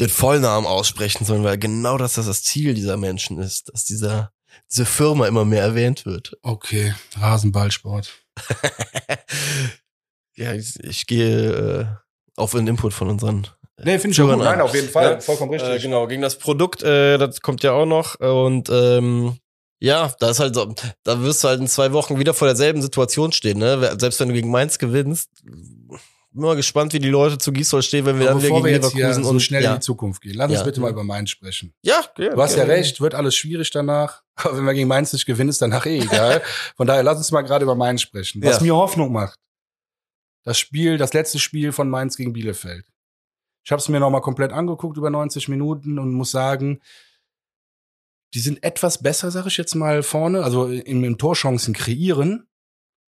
[0.01, 4.33] den Vollnamen aussprechen sollen, weil genau das, das das Ziel dieser Menschen ist, dass dieser,
[4.71, 6.37] diese Firma immer mehr erwähnt wird.
[6.43, 8.11] Okay, Rasenballsport.
[10.37, 11.87] ja, ich, ich gehe äh,
[12.37, 13.49] auf den Input von unseren.
[13.81, 14.39] Nee, finde ich gut.
[14.39, 15.13] Nein, auf jeden Fall.
[15.13, 15.21] Ja.
[15.21, 15.71] Vollkommen richtig.
[15.71, 18.17] Äh, genau, gegen das Produkt, äh, das kommt ja auch noch.
[18.21, 19.39] Und ähm,
[19.81, 20.75] ja, da ist halt so,
[21.05, 23.97] da wirst du halt in zwei Wochen wieder vor derselben Situation stehen, ne?
[23.99, 25.31] Selbst wenn du gegen Mainz gewinnst.
[26.31, 28.65] Bin mal gespannt, wie die Leute zu Gisdol stehen, wenn wir Aber dann wieder bevor
[28.65, 29.71] wir gegen jetzt hier Leverkusen so und schnell ja.
[29.73, 30.59] in die Zukunft gehen, lass Ja.
[30.59, 31.73] uns bitte mal über Mainz sprechen.
[31.83, 34.23] Ja, ja, Du hast ja recht, wird alles schwierig danach.
[34.35, 36.43] Aber wenn wir gegen Mainz nicht gewinnen, ist danach eh egal.
[36.77, 38.43] Von daher lass uns mal gerade über Mainz sprechen.
[38.43, 39.39] Was mir Hoffnung macht.
[40.45, 42.87] Das Spiel, das letzte Spiel von Mainz gegen Bielefeld.
[43.65, 46.81] Ich habe es mir nochmal komplett angeguckt über 90 Minuten und muss sagen,
[48.35, 52.47] die sind etwas besser, sag ich jetzt mal vorne, also im, im Torchancen kreieren,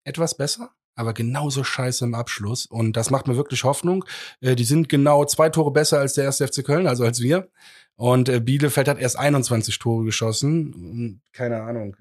[0.05, 2.67] etwas besser, aber genauso scheiße im Abschluss.
[2.67, 4.05] Und das macht mir wirklich Hoffnung.
[4.41, 7.49] Äh, die sind genau zwei Tore besser als der erste FC Köln, also als wir.
[7.97, 10.75] Und äh, Bielefeld hat erst 21 Tore geschossen.
[10.75, 11.97] Und Keine Ahnung.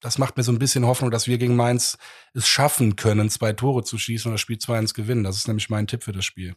[0.00, 1.96] Das macht mir so ein bisschen Hoffnung, dass wir gegen Mainz
[2.34, 5.24] es schaffen können, zwei Tore zu schießen und das Spiel 2-1 gewinnen.
[5.24, 6.54] Das ist nämlich mein Tipp für das Spiel.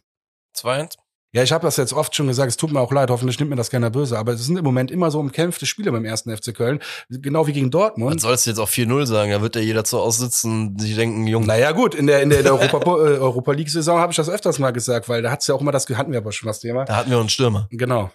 [0.54, 0.96] 2-1.
[1.32, 3.50] Ja, ich habe das jetzt oft schon gesagt, es tut mir auch leid, hoffentlich nimmt
[3.50, 6.34] mir das keiner böse, aber es sind im Moment immer so umkämpfte Spiele beim ersten
[6.34, 8.18] FC Köln, genau wie gegen Dortmund.
[8.18, 11.46] sollst du jetzt auch 4-0 sagen, da wird ja jeder zu aussitzen, die denken, Junge,
[11.46, 14.30] Naja, gut, in der, in der, in der Europa, äh, Europa League-Saison habe ich das
[14.30, 16.60] öfters mal gesagt, weil da hat's ja auch immer das, hatten wir aber schon das
[16.60, 16.86] Thema.
[16.86, 17.68] da hatten wir einen Stürmer.
[17.70, 18.10] Genau.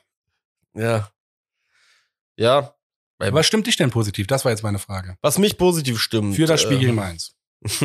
[0.73, 1.07] Ja.
[2.35, 2.73] Ja.
[3.19, 4.27] Was stimmt dich denn positiv?
[4.27, 5.17] Das war jetzt meine Frage.
[5.21, 6.35] Was mich positiv stimmt.
[6.35, 7.35] Für das Spiel äh, gegen Mainz.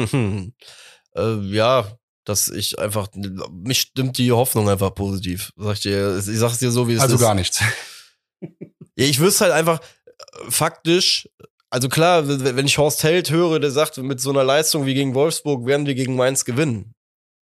[1.14, 1.86] äh, ja,
[2.28, 3.08] dass ich einfach,
[3.50, 5.52] mich stimmt die Hoffnung einfach positiv.
[5.56, 7.20] Sag ich dir, ich sag's dir so, wie es Also ist.
[7.20, 7.60] gar nichts.
[8.40, 9.80] Ja, ich wüsste halt einfach
[10.48, 11.28] faktisch,
[11.70, 15.14] also klar, wenn ich Horst Held höre, der sagt, mit so einer Leistung wie gegen
[15.14, 16.94] Wolfsburg werden wir gegen Mainz gewinnen.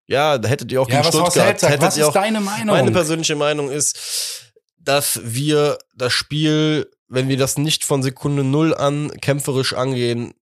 [0.06, 1.46] Ja, da hättet ihr auch Ja, gegen was Horst Stuttgart.
[1.46, 2.74] Held sagt, hättet was ist auch, deine Meinung?
[2.76, 8.74] meine persönliche Meinung ist, dass wir das Spiel, wenn wir das nicht von Sekunde null
[8.74, 10.34] an kämpferisch angehen,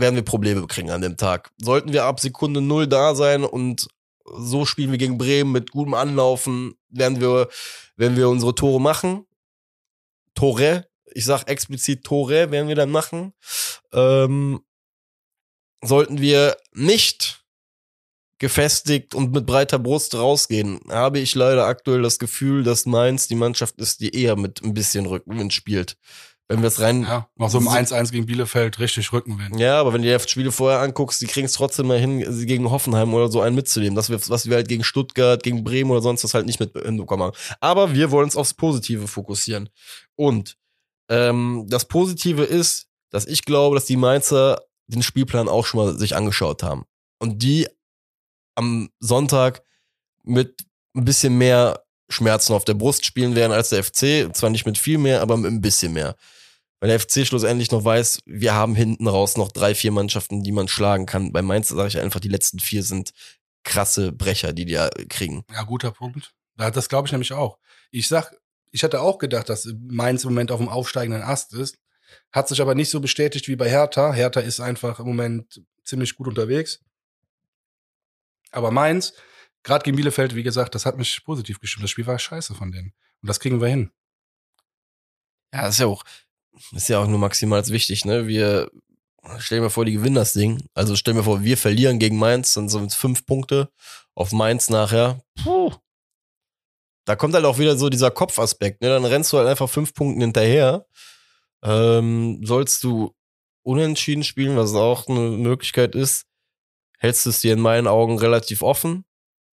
[0.00, 1.50] werden wir Probleme kriegen an dem Tag.
[1.60, 3.88] Sollten wir ab Sekunde null da sein und
[4.24, 7.48] so spielen wir gegen Bremen mit gutem Anlaufen, werden wir,
[7.96, 9.26] werden wir unsere Tore machen.
[10.34, 13.32] Tore, ich sag explizit Tore werden wir dann machen.
[13.92, 14.60] Ähm,
[15.82, 17.44] sollten wir nicht
[18.38, 23.34] gefestigt und mit breiter Brust rausgehen, habe ich leider aktuell das Gefühl, dass Mainz die
[23.34, 25.96] Mannschaft ist, die eher mit ein bisschen Rückenwind spielt.
[26.48, 29.58] Wenn wir es rein ja, noch so im So- 1-1 gegen Bielefeld richtig Rückenwind.
[29.58, 32.24] ja, aber wenn du dir die Spiele vorher anguckst, die kriegen es trotzdem mal hin,
[32.32, 33.96] sie gegen Hoffenheim oder so einen mitzunehmen.
[33.96, 36.72] Das wir, was wir halt gegen Stuttgart, gegen Bremen oder sonst was halt nicht mit
[36.72, 37.36] hinbekommen haben.
[37.60, 39.70] Aber wir wollen uns aufs Positive fokussieren.
[40.14, 40.56] Und
[41.08, 45.98] ähm, das Positive ist, dass ich glaube, dass die Mainzer den Spielplan auch schon mal
[45.98, 46.84] sich angeschaut haben.
[47.18, 47.66] Und die
[48.54, 49.62] am Sonntag
[50.22, 54.32] mit ein bisschen mehr Schmerzen auf der Brust spielen werden als der FC.
[54.34, 56.14] Zwar nicht mit viel mehr, aber mit ein bisschen mehr.
[56.86, 60.52] Weil der FC schlussendlich noch weiß, wir haben hinten raus noch drei, vier Mannschaften, die
[60.52, 61.32] man schlagen kann.
[61.32, 63.10] Bei Mainz sage ich einfach, die letzten vier sind
[63.64, 65.44] krasse Brecher, die die ja kriegen.
[65.50, 66.32] Ja, guter Punkt.
[66.54, 67.58] Das glaube ich nämlich auch.
[67.90, 68.36] Ich sag,
[68.70, 71.76] ich hatte auch gedacht, dass Mainz im Moment auf dem aufsteigenden Ast ist.
[72.30, 74.12] Hat sich aber nicht so bestätigt wie bei Hertha.
[74.12, 76.84] Hertha ist einfach im Moment ziemlich gut unterwegs.
[78.52, 79.12] Aber Mainz,
[79.64, 81.82] gerade gegen Bielefeld, wie gesagt, das hat mich positiv gestimmt.
[81.82, 82.92] Das Spiel war scheiße von denen.
[83.22, 83.90] Und das kriegen wir hin.
[85.52, 86.04] Ja, das ist ja auch,
[86.72, 88.26] ist ja auch nur maximal wichtig, ne?
[88.26, 88.70] Wir,
[89.38, 90.66] stell dir mal vor, die gewinnen das Ding.
[90.74, 93.70] Also stell dir vor, wir verlieren gegen Mainz, dann sind es fünf Punkte
[94.14, 95.20] auf Mainz nachher.
[95.42, 95.72] Puh.
[97.04, 98.88] Da kommt halt auch wieder so dieser Kopfaspekt, ne?
[98.88, 100.86] Dann rennst du halt einfach fünf Punkten hinterher.
[101.62, 103.14] Ähm, sollst du
[103.62, 106.24] unentschieden spielen, was auch eine Möglichkeit ist,
[106.98, 109.04] hältst du es dir in meinen Augen relativ offen,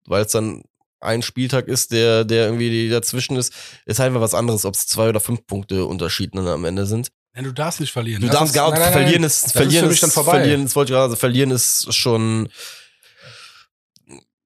[0.05, 0.63] weil es dann
[1.01, 3.53] ein Spieltag ist, der, der irgendwie dazwischen ist,
[3.85, 6.85] ist halt einfach was anderes, ob es zwei oder fünf Punkte Unterschied dann am Ende
[6.85, 7.09] sind.
[7.33, 8.21] Nein, du darfst nicht verlieren.
[8.21, 8.91] Du Das darfst ist- gar nein.
[8.91, 10.31] verlieren ist, Das verlieren ist für mich dann vorbei.
[10.39, 12.49] verlieren, das wollte ich gerade, sagen, verlieren ist schon,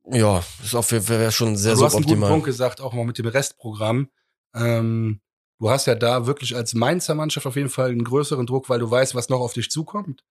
[0.06, 2.30] ja, ist auf jeden Fall wäre schon sehr, du sehr hast einen guten optimal.
[2.32, 4.10] Punkt gesagt, auch mal mit dem Restprogramm.
[4.54, 5.22] Ähm,
[5.60, 8.80] du hast ja da wirklich als Mainzer Mannschaft auf jeden Fall einen größeren Druck, weil
[8.80, 10.24] du weißt, was noch auf dich zukommt.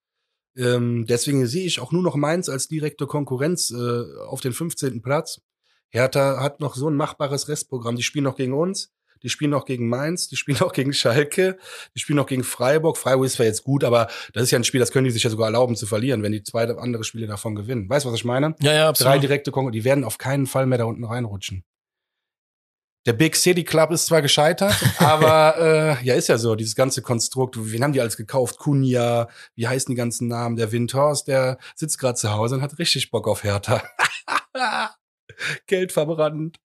[0.57, 5.01] Ähm, deswegen sehe ich auch nur noch Mainz als direkte Konkurrenz äh, auf den 15.
[5.01, 5.41] Platz.
[5.93, 7.97] Hertha hat noch so ein machbares Restprogramm.
[7.97, 11.59] Die spielen noch gegen uns, die spielen noch gegen Mainz, die spielen auch gegen Schalke,
[11.95, 12.97] die spielen noch gegen Freiburg.
[12.97, 15.23] Freiburg ist zwar jetzt gut, aber das ist ja ein Spiel, das können die sich
[15.23, 17.89] ja sogar erlauben zu verlieren, wenn die zwei andere Spiele davon gewinnen.
[17.89, 18.55] Weißt du, was ich meine?
[18.61, 21.65] Ja, ja, drei direkte Konkurrenten, die werden auf keinen Fall mehr da unten reinrutschen.
[23.05, 27.03] Der Big City Club ist zwar gescheitert, aber äh, ja, ist ja so, dieses ganze
[27.03, 27.57] Konstrukt.
[27.59, 28.59] Wen haben die alles gekauft?
[28.59, 30.55] Kunja, wie heißen die ganzen Namen?
[30.57, 33.83] Der Windhorst, der sitzt gerade zu Hause und hat richtig Bock auf Hertha.
[35.67, 36.59] Geld verbrannt.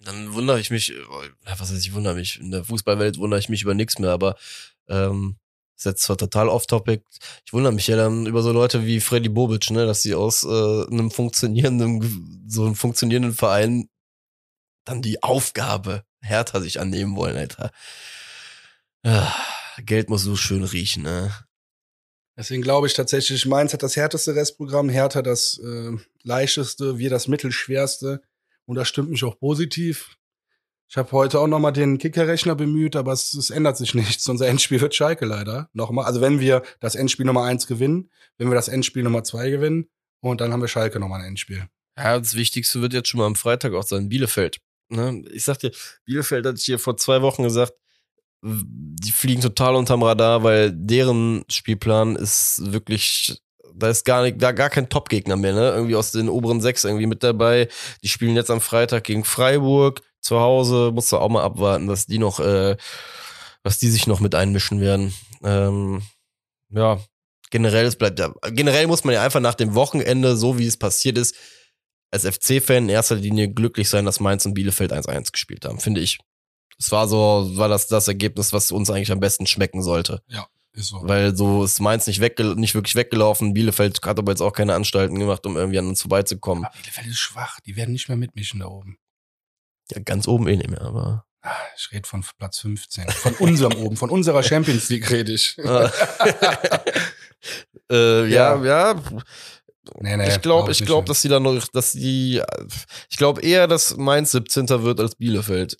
[0.00, 1.02] Dann wundere ich mich, äh,
[1.44, 4.36] was heißt, ich wundere mich, in der Fußballwelt wundere ich mich über nichts mehr, aber
[4.88, 5.36] ähm,
[5.76, 7.02] ist jetzt zwar total off-topic.
[7.44, 10.44] Ich wundere mich ja dann über so Leute wie Freddy Bobic, ne, dass sie aus
[10.44, 13.88] äh, einem funktionierenden, so einem funktionierenden Verein
[14.84, 17.70] dann die Aufgabe Hertha sich annehmen wollen, Alter.
[19.02, 19.34] Ah,
[19.78, 21.32] Geld muss so schön riechen, ne?
[22.36, 27.28] Deswegen glaube ich tatsächlich, Mainz hat das härteste Restprogramm, Hertha das äh, leichteste, wir das
[27.28, 28.22] mittelschwerste.
[28.66, 30.16] Und das stimmt mich auch positiv.
[30.88, 34.28] Ich habe heute auch nochmal den Kickerrechner bemüht, aber es, es ändert sich nichts.
[34.28, 35.68] Unser Endspiel wird Schalke leider.
[35.72, 36.06] Nochmal.
[36.06, 39.88] Also wenn wir das Endspiel Nummer eins gewinnen, wenn wir das Endspiel Nummer zwei gewinnen
[40.20, 41.68] und dann haben wir Schalke nochmal ein Endspiel.
[41.96, 44.60] Ja, das Wichtigste wird jetzt schon mal am Freitag auch sein, Bielefeld.
[44.88, 45.22] Ne?
[45.30, 45.70] Ich sag dir,
[46.04, 47.74] Bielefeld hatte ich hier vor zwei Wochen gesagt,
[48.44, 53.40] die fliegen total unterm Radar, weil deren Spielplan ist wirklich,
[53.74, 55.70] da ist gar nicht, gar, gar kein Top-Gegner mehr, ne?
[55.70, 57.68] Irgendwie aus den oberen sechs irgendwie mit dabei.
[58.02, 62.06] Die spielen jetzt am Freitag gegen Freiburg zu Hause, musst du auch mal abwarten, dass
[62.06, 62.76] die noch, äh,
[63.62, 65.14] was die sich noch mit einmischen werden.
[65.42, 66.02] Ähm,
[66.68, 67.00] ja,
[67.50, 70.76] generell, es bleibt ja, generell muss man ja einfach nach dem Wochenende, so wie es
[70.76, 71.34] passiert ist,
[72.10, 76.02] als FC-Fan in erster Linie glücklich sein, dass Mainz und Bielefeld 1-1 gespielt haben, finde
[76.02, 76.18] ich.
[76.78, 80.22] Es war so, war das das Ergebnis, was uns eigentlich am besten schmecken sollte.
[80.74, 81.00] Ist so.
[81.02, 83.54] Weil so ist Mainz nicht, wegge nicht wirklich weggelaufen.
[83.54, 86.64] Bielefeld hat aber jetzt auch keine Anstalten gemacht, um irgendwie an uns vorbeizukommen.
[86.64, 87.60] Aber Bielefeld ist schwach.
[87.60, 88.98] Die werden nicht mehr mitmischen da oben.
[89.92, 91.26] Ja, ganz oben eh nicht mehr, aber.
[91.42, 93.08] Ah, Ich rede von Platz 15.
[93.08, 95.56] Von unserem oben, von unserer Champions League rede ich.
[97.90, 99.00] äh, ja, ja.
[100.00, 102.42] Nee, nee, ich glaube, ich glaube, dass sie dann noch, dass die,
[103.10, 104.66] ich glaube eher, dass Mainz 17.
[104.82, 105.76] wird als Bielefeld.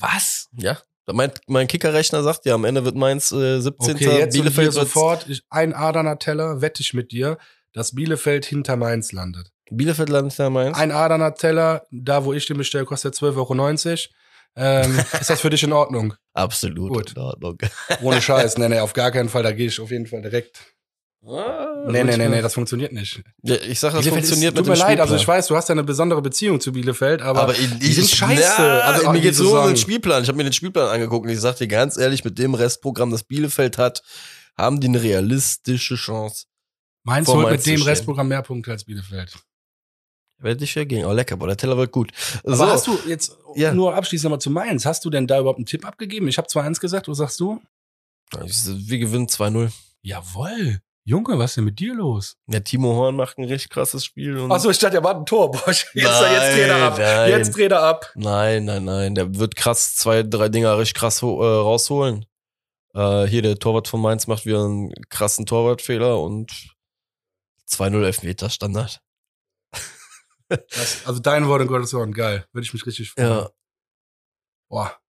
[0.00, 0.48] Was?
[0.56, 0.78] Ja,
[1.12, 3.94] Mein, mein Kickerrechner sagt ja, am Ende wird Mainz äh, 17.
[3.96, 7.38] Okay, jetzt Bielefeld wird- sofort ich, ein Aderner Teller, wette ich mit dir,
[7.72, 9.50] dass Bielefeld hinter Mainz landet.
[9.70, 10.76] Bielefeld landet ja Mainz.
[10.76, 13.96] Ein Aderner Teller, da wo ich den bestelle, kostet 12,90 Euro.
[14.56, 16.14] Ähm, ist das für dich in Ordnung?
[16.34, 17.12] Absolut Gut.
[17.12, 17.58] in Ordnung.
[18.02, 18.56] Ohne Scheiß.
[18.58, 19.42] Nee, nee, auf gar keinen Fall.
[19.44, 20.60] Da gehe ich auf jeden Fall direkt.
[21.26, 23.22] Ah, Nee, nee, nee, nee, das funktioniert nicht.
[23.42, 25.38] Ja, ich sag, das Bielefeld funktioniert ist, tut mit dem mir leid, also ich Spielplan.
[25.38, 28.40] weiß, du hast ja eine besondere Beziehung zu Bielefeld, aber, aber in, die sind scheiße.
[28.42, 29.76] Ja, Also also mir geht's nur um den.
[29.76, 30.22] Spielplan.
[30.22, 33.10] Ich habe mir den Spielplan angeguckt und ich sag dir ganz ehrlich, mit dem Restprogramm,
[33.10, 34.02] das Bielefeld hat,
[34.56, 36.46] haben die eine realistische Chance.
[37.02, 37.88] Mainz vor holt Mainz mit dem stehen.
[37.88, 39.34] Restprogramm mehr Punkte als Bielefeld.
[40.38, 41.04] Werde ich dagegen.
[41.04, 42.12] Oh, lecker, boah, der Teller wird gut.
[42.44, 42.66] Aber So.
[42.66, 43.74] hast du jetzt Ja.
[43.74, 46.28] nur abschließend nochmal zu Mainz, hast du denn da überhaupt einen Tipp abgegeben?
[46.28, 47.60] Ich habe zwar eins gesagt, was sagst du?
[48.32, 49.70] Wir gewinnen 2-0.
[50.02, 50.80] Jawoll.
[51.04, 52.36] Junge, was ist denn mit dir los?
[52.46, 54.38] Der Timo Horn macht ein richtig krasses Spiel.
[54.38, 55.50] Und Achso, ich dachte, ja, war ein Tor.
[55.50, 56.98] Boah, jetzt, Nein, jetzt dreht er ab.
[56.98, 57.30] nein.
[57.30, 58.12] Jetzt dreht er ab.
[58.14, 59.14] Nein, nein, nein.
[59.14, 62.26] Der wird krass zwei, drei Dinger richtig krass äh, rausholen.
[62.94, 66.52] Äh, hier, der Torwart von Mainz macht wieder einen krassen Torwartfehler und
[67.68, 69.00] 2-0 Elfmeter Standard.
[70.48, 72.44] Das, also dein Wort in Gottes Ohren, geil.
[72.52, 73.28] Würde ich mich richtig freuen.
[73.28, 73.50] Ja.
[74.68, 74.99] Boah.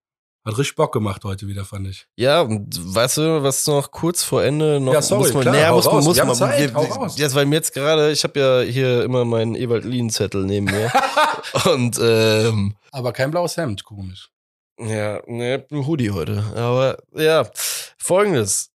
[0.43, 2.07] Hat richtig Bock gemacht heute wieder, fand ich.
[2.15, 5.71] Ja, und weißt du, was noch kurz vor Ende noch Ja, sorry, muss man, klar,
[5.75, 6.05] muss man, raus.
[6.05, 9.53] muss man, Zeit, wir- jetzt, weil mir jetzt gerade, ich habe ja hier immer meinen
[9.53, 10.91] Ewald Lien Zettel neben mir
[11.71, 14.31] und ähm, Aber kein blaues Hemd, komisch.
[14.79, 16.43] Ja, ne, ein Hoodie heute.
[16.55, 17.47] Aber ja,
[17.99, 18.71] folgendes.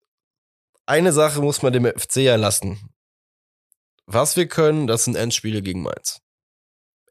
[0.85, 2.91] Eine Sache muss man dem FC ja lassen.
[4.05, 6.21] Was wir können, das sind Endspiele gegen Mainz.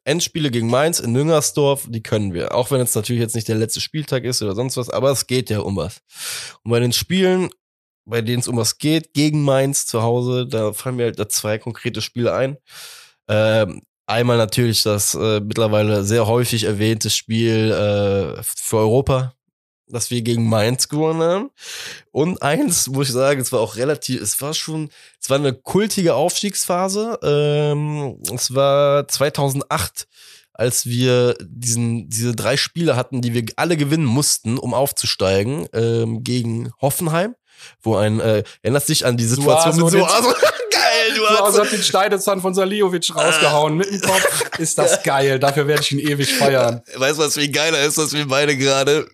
[0.05, 2.55] Endspiele gegen Mainz in Nüngersdorf, die können wir.
[2.55, 5.26] Auch wenn es natürlich jetzt nicht der letzte Spieltag ist oder sonst was, aber es
[5.26, 6.00] geht ja um was.
[6.62, 7.50] Und bei den Spielen,
[8.05, 11.28] bei denen es um was geht, gegen Mainz zu Hause, da fallen mir halt da
[11.28, 12.59] zwei konkrete Spiele ein.
[13.28, 19.34] Ähm, einmal natürlich das äh, mittlerweile sehr häufig erwähnte Spiel äh, für Europa,
[19.89, 21.51] das wir gegen Mainz gewonnen haben.
[22.11, 25.53] Und eins, muss ich sagen, es war auch relativ, es war schon, es war eine
[25.53, 27.18] kultige Aufstiegsphase.
[27.22, 30.07] Ähm, es war 2008,
[30.53, 36.22] als wir diesen, diese drei Spiele hatten, die wir alle gewinnen mussten, um aufzusteigen, ähm,
[36.24, 37.35] gegen Hoffenheim,
[37.82, 40.35] wo ein, äh, erinnerst dich an die Situation mit Suazo, so, also,
[41.05, 44.59] geil, du So, hast also hat den Schneiderzahn von Saliovic rausgehauen mit dem Kopf.
[44.59, 45.38] Ist das geil.
[45.38, 46.82] Dafür werde ich ihn ewig feiern.
[46.94, 49.07] Weißt du, was viel geiler ist, dass wir beide gerade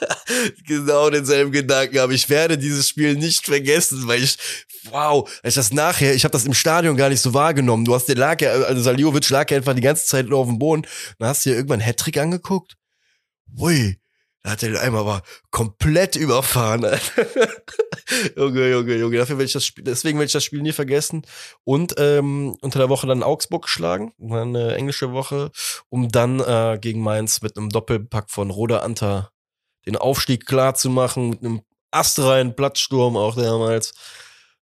[0.66, 2.12] genau denselben Gedanken haben.
[2.12, 4.36] Ich werde dieses Spiel nicht vergessen, weil ich,
[4.90, 7.84] wow, ich das nachher, ich habe das im Stadion gar nicht so wahrgenommen.
[7.84, 10.46] Du hast den lag ja, also Saliovic lag ja einfach die ganze Zeit nur auf
[10.46, 10.86] dem Boden.
[11.18, 12.76] Dann hast du dir irgendwann einen Hattrick angeguckt.
[13.58, 13.98] Ui,
[14.42, 16.82] da hat er den einmal aber komplett überfahren.
[18.36, 19.18] Junge, Junge, Junge.
[19.18, 21.22] Dafür will ich das Spiel, deswegen will ich das Spiel nie vergessen.
[21.64, 25.50] Und ähm, unter der Woche dann Augsburg geschlagen, eine englische Woche,
[25.88, 29.30] um dann äh, gegen Mainz mit einem Doppelpack von Roda Anta
[29.86, 33.92] den Aufstieg klar zu machen, mit einem astreinen Platzsturm auch damals.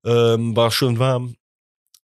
[0.04, 1.36] Ähm, war schön warm.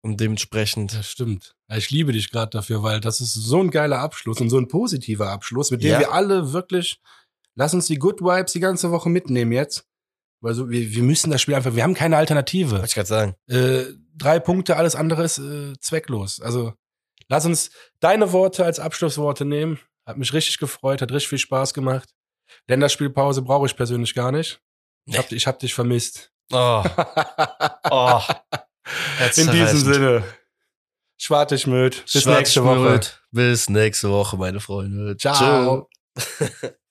[0.02, 0.94] Und dementsprechend.
[0.94, 1.54] Das stimmt.
[1.74, 4.66] Ich liebe dich gerade dafür, weil das ist so ein geiler Abschluss und so ein
[4.68, 5.98] positiver Abschluss, mit dem Ja.
[6.00, 7.00] wir alle wirklich,
[7.54, 9.86] lass uns die Good Vibes die ganze Woche mitnehmen jetzt.
[10.40, 12.72] Weil so, wir, wir müssen das Spiel einfach, wir haben keine Alternative.
[12.72, 13.34] Wollte ich gerade sagen.
[13.48, 13.84] Äh,
[14.16, 16.40] drei Punkte, alles andere ist äh, zwecklos.
[16.40, 16.74] Also
[17.28, 19.78] lass uns deine Worte als Abschlussworte nehmen.
[20.04, 22.08] Hat mich richtig gefreut, hat richtig viel Spaß gemacht.
[22.66, 24.60] Länderspielpause brauche ich persönlich gar nicht.
[25.06, 26.32] Ich hab, ich hab dich vermisst.
[26.52, 26.84] Oh,
[27.90, 28.20] oh.
[29.36, 30.24] In diesem Sinne.
[31.16, 32.04] Schwarte Schmöd.
[32.12, 33.00] Bis nächste Woche.
[33.30, 35.16] Bis nächste Woche, meine Freunde.
[35.16, 35.88] Ciao.
[36.18, 36.68] Tschö.